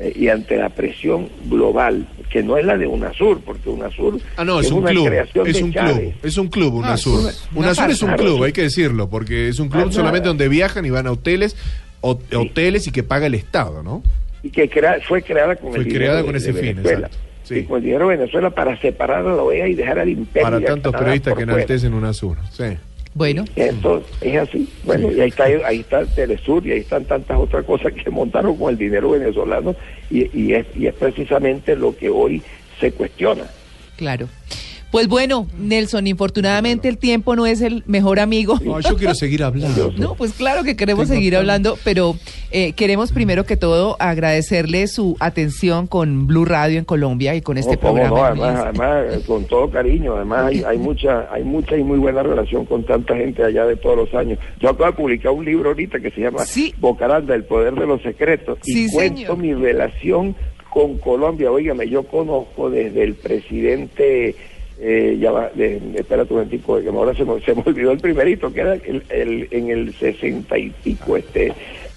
eh, 0.00 0.12
y 0.14 0.28
ante 0.28 0.56
la 0.56 0.68
presión 0.68 1.28
global, 1.46 2.06
que 2.30 2.40
no 2.42 2.56
es 2.56 2.64
la 2.64 2.78
de 2.78 2.86
UNASUR, 2.86 3.40
porque 3.40 3.68
UNASUR 3.68 4.20
ah, 4.36 4.44
no, 4.44 4.60
es, 4.60 4.70
un 4.70 4.84
club, 4.84 5.08
es 5.44 5.60
un 5.60 5.72
club, 5.72 6.14
es 6.22 6.38
un 6.38 6.48
club 6.48 6.74
UNASUR. 6.74 7.32
UNASUR 7.52 7.90
es 7.90 8.02
un 8.02 8.12
club, 8.12 8.44
hay 8.44 8.52
que 8.52 8.62
decirlo, 8.62 9.10
porque 9.10 9.48
es 9.48 9.58
un 9.58 9.68
club 9.68 9.92
solamente 9.92 10.28
donde 10.28 10.48
viajan 10.48 10.84
y 10.86 10.90
van 10.90 11.08
a 11.08 11.10
hoteles, 11.12 11.56
hoteles 12.00 12.86
y 12.86 12.92
que 12.92 13.02
paga 13.02 13.26
el 13.26 13.34
Estado, 13.34 13.82
¿no? 13.82 14.04
Y 14.44 14.50
que 14.50 14.70
fue 15.02 15.20
creada 15.22 15.56
con 15.56 15.72
fue 15.72 15.88
creada 15.88 16.22
con 16.22 16.36
ese 16.36 16.52
fin, 16.52 16.80
Sí. 17.42 17.64
con 17.64 17.78
el 17.78 17.84
dinero 17.84 18.08
de 18.08 18.18
Venezuela 18.18 18.50
para 18.50 18.78
separar 18.78 19.26
a 19.26 19.34
la 19.34 19.42
OEA 19.42 19.68
y 19.68 19.74
dejar 19.74 19.98
al 19.98 20.10
imperio. 20.10 20.50
Para 20.50 20.60
tantos 20.60 20.94
periodistas 20.94 21.34
que 21.34 21.42
enaltecen 21.44 21.94
UNASUR, 21.94 22.36
sí. 22.52 22.76
Bueno. 23.14 23.44
Esto 23.56 24.02
es 24.20 24.36
así. 24.36 24.68
Bueno, 24.84 25.10
y 25.10 25.20
ahí 25.20 25.28
está, 25.28 25.44
ahí 25.44 25.80
está 25.80 26.04
Telesur 26.06 26.66
y 26.66 26.72
ahí 26.72 26.80
están 26.80 27.04
tantas 27.04 27.38
otras 27.38 27.64
cosas 27.64 27.92
que 27.92 28.10
montaron 28.10 28.56
con 28.56 28.70
el 28.70 28.78
dinero 28.78 29.10
venezolano 29.10 29.74
y, 30.10 30.28
y, 30.38 30.54
es, 30.54 30.66
y 30.76 30.86
es 30.86 30.94
precisamente 30.94 31.74
lo 31.74 31.96
que 31.96 32.08
hoy 32.08 32.42
se 32.80 32.92
cuestiona. 32.92 33.44
Claro. 33.96 34.28
Pues 34.90 35.06
bueno, 35.06 35.46
Nelson, 35.58 36.06
infortunadamente 36.06 36.88
el 36.88 36.96
tiempo 36.96 37.36
no 37.36 37.44
es 37.44 37.60
el 37.60 37.82
mejor 37.86 38.20
amigo. 38.20 38.58
No, 38.64 38.80
yo 38.80 38.96
quiero 38.96 39.14
seguir 39.14 39.42
hablando. 39.42 39.92
No, 39.98 40.14
pues 40.14 40.32
claro 40.32 40.62
que 40.62 40.76
queremos 40.76 41.08
seguir 41.08 41.36
hablando, 41.36 41.76
pero 41.84 42.14
eh, 42.50 42.72
queremos 42.72 43.10
primero 43.10 43.44
que 43.44 43.56
todo 43.56 43.96
agradecerle 43.98 44.86
su 44.86 45.16
atención 45.18 45.86
con 45.86 46.26
Blue 46.26 46.44
Radio 46.44 46.78
en 46.78 46.84
Colombia 46.84 47.34
y 47.34 47.42
con 47.42 47.58
este 47.58 47.76
programa. 47.76 48.28
además, 48.28 49.04
eh, 49.10 49.20
con 49.26 49.44
todo 49.44 49.70
cariño, 49.70 50.14
además 50.14 50.46
hay, 50.46 50.62
hay, 50.62 50.78
mucha, 50.78 51.32
hay 51.32 51.42
mucha 51.42 51.76
y 51.76 51.82
muy 51.82 51.98
buena 51.98 52.22
relación 52.22 52.64
con 52.64 52.84
tanta 52.84 53.16
gente 53.16 53.42
allá 53.44 53.66
de 53.66 53.76
todos 53.76 53.96
los 53.96 54.14
años. 54.14 54.38
Yo 54.60 54.70
acabo 54.70 54.86
de 54.86 54.92
publicar 54.92 55.32
un 55.32 55.44
libro 55.44 55.70
ahorita 55.70 56.00
que 56.00 56.10
se 56.10 56.20
llama 56.20 56.44
Bocaranda, 56.78 57.34
el 57.34 57.44
poder 57.44 57.74
de 57.74 57.86
los 57.86 58.00
secretos, 58.02 58.58
y 58.64 58.90
cuento 58.90 59.36
mi 59.36 59.52
relación 59.52 60.36
con 60.70 60.98
Colombia. 60.98 61.50
Óigame, 61.50 61.88
yo 61.88 62.04
conozco 62.04 62.70
desde 62.70 63.02
el 63.02 63.14
presidente 63.14 64.36
eh, 64.80 65.16
ya 65.20 65.32
va, 65.32 65.50
de, 65.54 65.80
espera 65.96 66.24
tu 66.24 66.34
momentico, 66.34 66.80
que 66.80 66.88
ahora 66.88 67.14
se 67.14 67.24
me, 67.24 67.40
se 67.40 67.54
me 67.54 67.62
olvidó 67.66 67.92
el 67.92 67.98
primerito, 67.98 68.52
que 68.52 68.60
era 68.60 68.74
el, 68.74 69.02
el, 69.08 69.48
en 69.50 69.70
el 69.70 69.94
sesenta 69.94 70.56
y 70.56 70.70
pico, 70.70 71.16
este, 71.16 71.52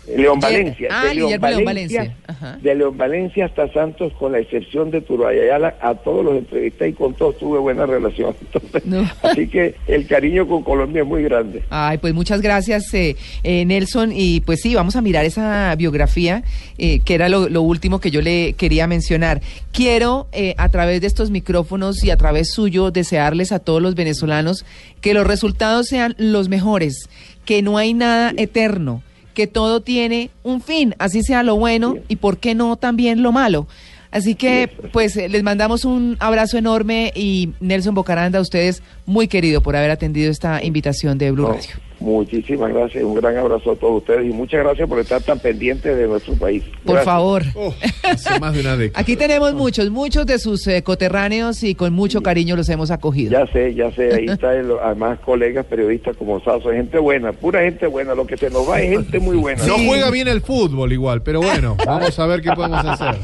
León 0.07 0.39
Valencia. 0.39 0.87
Ah, 0.91 1.05
de 1.07 1.15
León 1.15 1.39
Valencia, 1.39 2.15
De 2.61 2.75
León 2.75 2.97
Valencia 2.97 3.45
hasta 3.45 3.71
Santos, 3.71 4.11
con 4.13 4.31
la 4.31 4.39
excepción 4.39 4.89
de 4.89 5.01
Turbayayala, 5.01 5.75
a 5.79 5.93
todos 5.95 6.25
los 6.25 6.37
entrevistas 6.37 6.87
y 6.87 6.93
con 6.93 7.13
todos 7.13 7.37
tuve 7.37 7.59
buena 7.59 7.85
relación. 7.85 8.35
Así 9.21 9.47
que 9.47 9.75
el 9.87 10.07
cariño 10.07 10.47
con 10.47 10.63
Colombia 10.63 11.03
es 11.03 11.07
muy 11.07 11.23
grande. 11.23 11.63
Ay, 11.69 11.99
pues 11.99 12.13
muchas 12.13 12.41
gracias, 12.41 12.91
eh, 12.93 13.15
eh, 13.43 13.63
Nelson. 13.65 14.11
Y 14.13 14.41
pues 14.41 14.61
sí, 14.61 14.73
vamos 14.73 14.95
a 14.95 15.01
mirar 15.01 15.25
esa 15.25 15.75
biografía, 15.75 16.43
eh, 16.77 17.01
que 17.01 17.13
era 17.13 17.29
lo, 17.29 17.47
lo, 17.47 17.61
último 17.61 17.99
que 17.99 18.09
yo 18.09 18.21
le 18.21 18.53
quería 18.53 18.87
mencionar. 18.87 19.41
Quiero, 19.71 20.27
a 20.57 20.69
través 20.69 21.01
de 21.01 21.07
estos 21.07 21.29
micrófonos 21.29 22.03
y 22.03 22.09
a 22.09 22.17
través 22.17 22.51
suyo, 22.51 22.91
desearles 22.91 23.51
a 23.51 23.59
todos 23.59 23.81
los 23.81 23.95
venezolanos 23.95 24.65
que 24.99 25.13
los 25.13 25.27
resultados 25.27 25.87
sean 25.87 26.15
los 26.17 26.49
mejores, 26.49 27.07
que 27.45 27.61
no 27.61 27.77
hay 27.77 27.93
nada 27.93 28.33
eterno 28.35 29.03
que 29.33 29.47
todo 29.47 29.81
tiene 29.81 30.29
un 30.43 30.61
fin, 30.61 30.95
así 30.99 31.23
sea 31.23 31.43
lo 31.43 31.55
bueno 31.55 31.95
y 32.07 32.17
por 32.17 32.37
qué 32.37 32.55
no 32.55 32.75
también 32.75 33.23
lo 33.23 33.31
malo. 33.31 33.67
Así 34.11 34.35
que, 34.35 34.69
pues, 34.91 35.15
les 35.15 35.41
mandamos 35.41 35.85
un 35.85 36.17
abrazo 36.19 36.57
enorme 36.57 37.13
y 37.15 37.53
Nelson 37.61 37.95
Bocaranda, 37.95 38.39
a 38.39 38.41
ustedes 38.41 38.83
muy 39.05 39.29
querido 39.29 39.61
por 39.61 39.77
haber 39.77 39.89
atendido 39.89 40.29
esta 40.29 40.63
invitación 40.63 41.17
de 41.17 41.31
Blue 41.31 41.47
Radio. 41.47 41.90
Muchísimas 42.01 42.73
gracias, 42.73 43.03
un 43.03 43.13
gran 43.13 43.37
abrazo 43.37 43.73
a 43.73 43.75
todos 43.75 44.01
ustedes 44.01 44.25
y 44.25 44.33
muchas 44.33 44.63
gracias 44.63 44.89
por 44.89 44.99
estar 44.99 45.21
tan 45.21 45.37
pendientes 45.37 45.95
de 45.95 46.07
nuestro 46.07 46.33
país. 46.33 46.63
Por 46.83 47.03
favor. 47.03 47.43
Oh, 47.53 47.71
hace 48.03 48.39
más 48.39 48.55
de 48.55 48.61
una 48.61 48.75
década. 48.75 48.99
Aquí 48.99 49.15
tenemos 49.15 49.53
muchos, 49.53 49.91
muchos 49.91 50.25
de 50.25 50.39
sus 50.39 50.65
eh, 50.65 50.81
coterráneos 50.81 51.61
y 51.61 51.75
con 51.75 51.93
mucho 51.93 52.23
cariño 52.23 52.55
los 52.55 52.67
hemos 52.69 52.89
acogido. 52.89 53.31
Ya 53.31 53.45
sé, 53.53 53.75
ya 53.75 53.91
sé, 53.91 54.15
ahí 54.15 54.25
está 54.29 54.49
además 54.49 55.19
colegas 55.19 55.63
periodistas 55.67 56.17
como 56.17 56.43
Sasso, 56.43 56.71
gente 56.71 56.97
buena, 56.97 57.33
pura 57.33 57.61
gente 57.61 57.85
buena, 57.85 58.15
lo 58.15 58.25
que 58.25 58.35
se 58.35 58.49
nos 58.49 58.67
va 58.67 58.81
es 58.81 58.97
gente 58.97 59.19
muy 59.19 59.37
buena. 59.37 59.63
No 59.67 59.75
juega 59.77 60.09
bien 60.09 60.27
el 60.27 60.41
fútbol 60.41 60.91
igual, 60.91 61.21
pero 61.21 61.39
bueno, 61.39 61.77
vamos 61.85 62.17
a 62.17 62.25
ver 62.25 62.41
qué 62.41 62.51
podemos 62.51 62.83
hacer. 62.83 63.15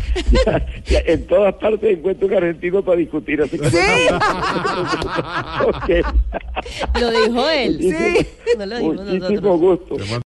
en 1.07 1.25
todas 1.25 1.55
partes 1.55 1.97
encuentro 1.97 2.27
un 2.27 2.33
argentino 2.35 2.83
para 2.83 2.97
discutir, 2.97 3.41
así 3.41 3.57
que... 3.57 3.69
¿Sí? 3.71 3.77
Lo 6.99 7.11
dijo 7.11 7.49
él. 7.49 7.79
Sí. 7.79 8.27
Muchísimo 8.82 9.58
gusto. 9.58 9.97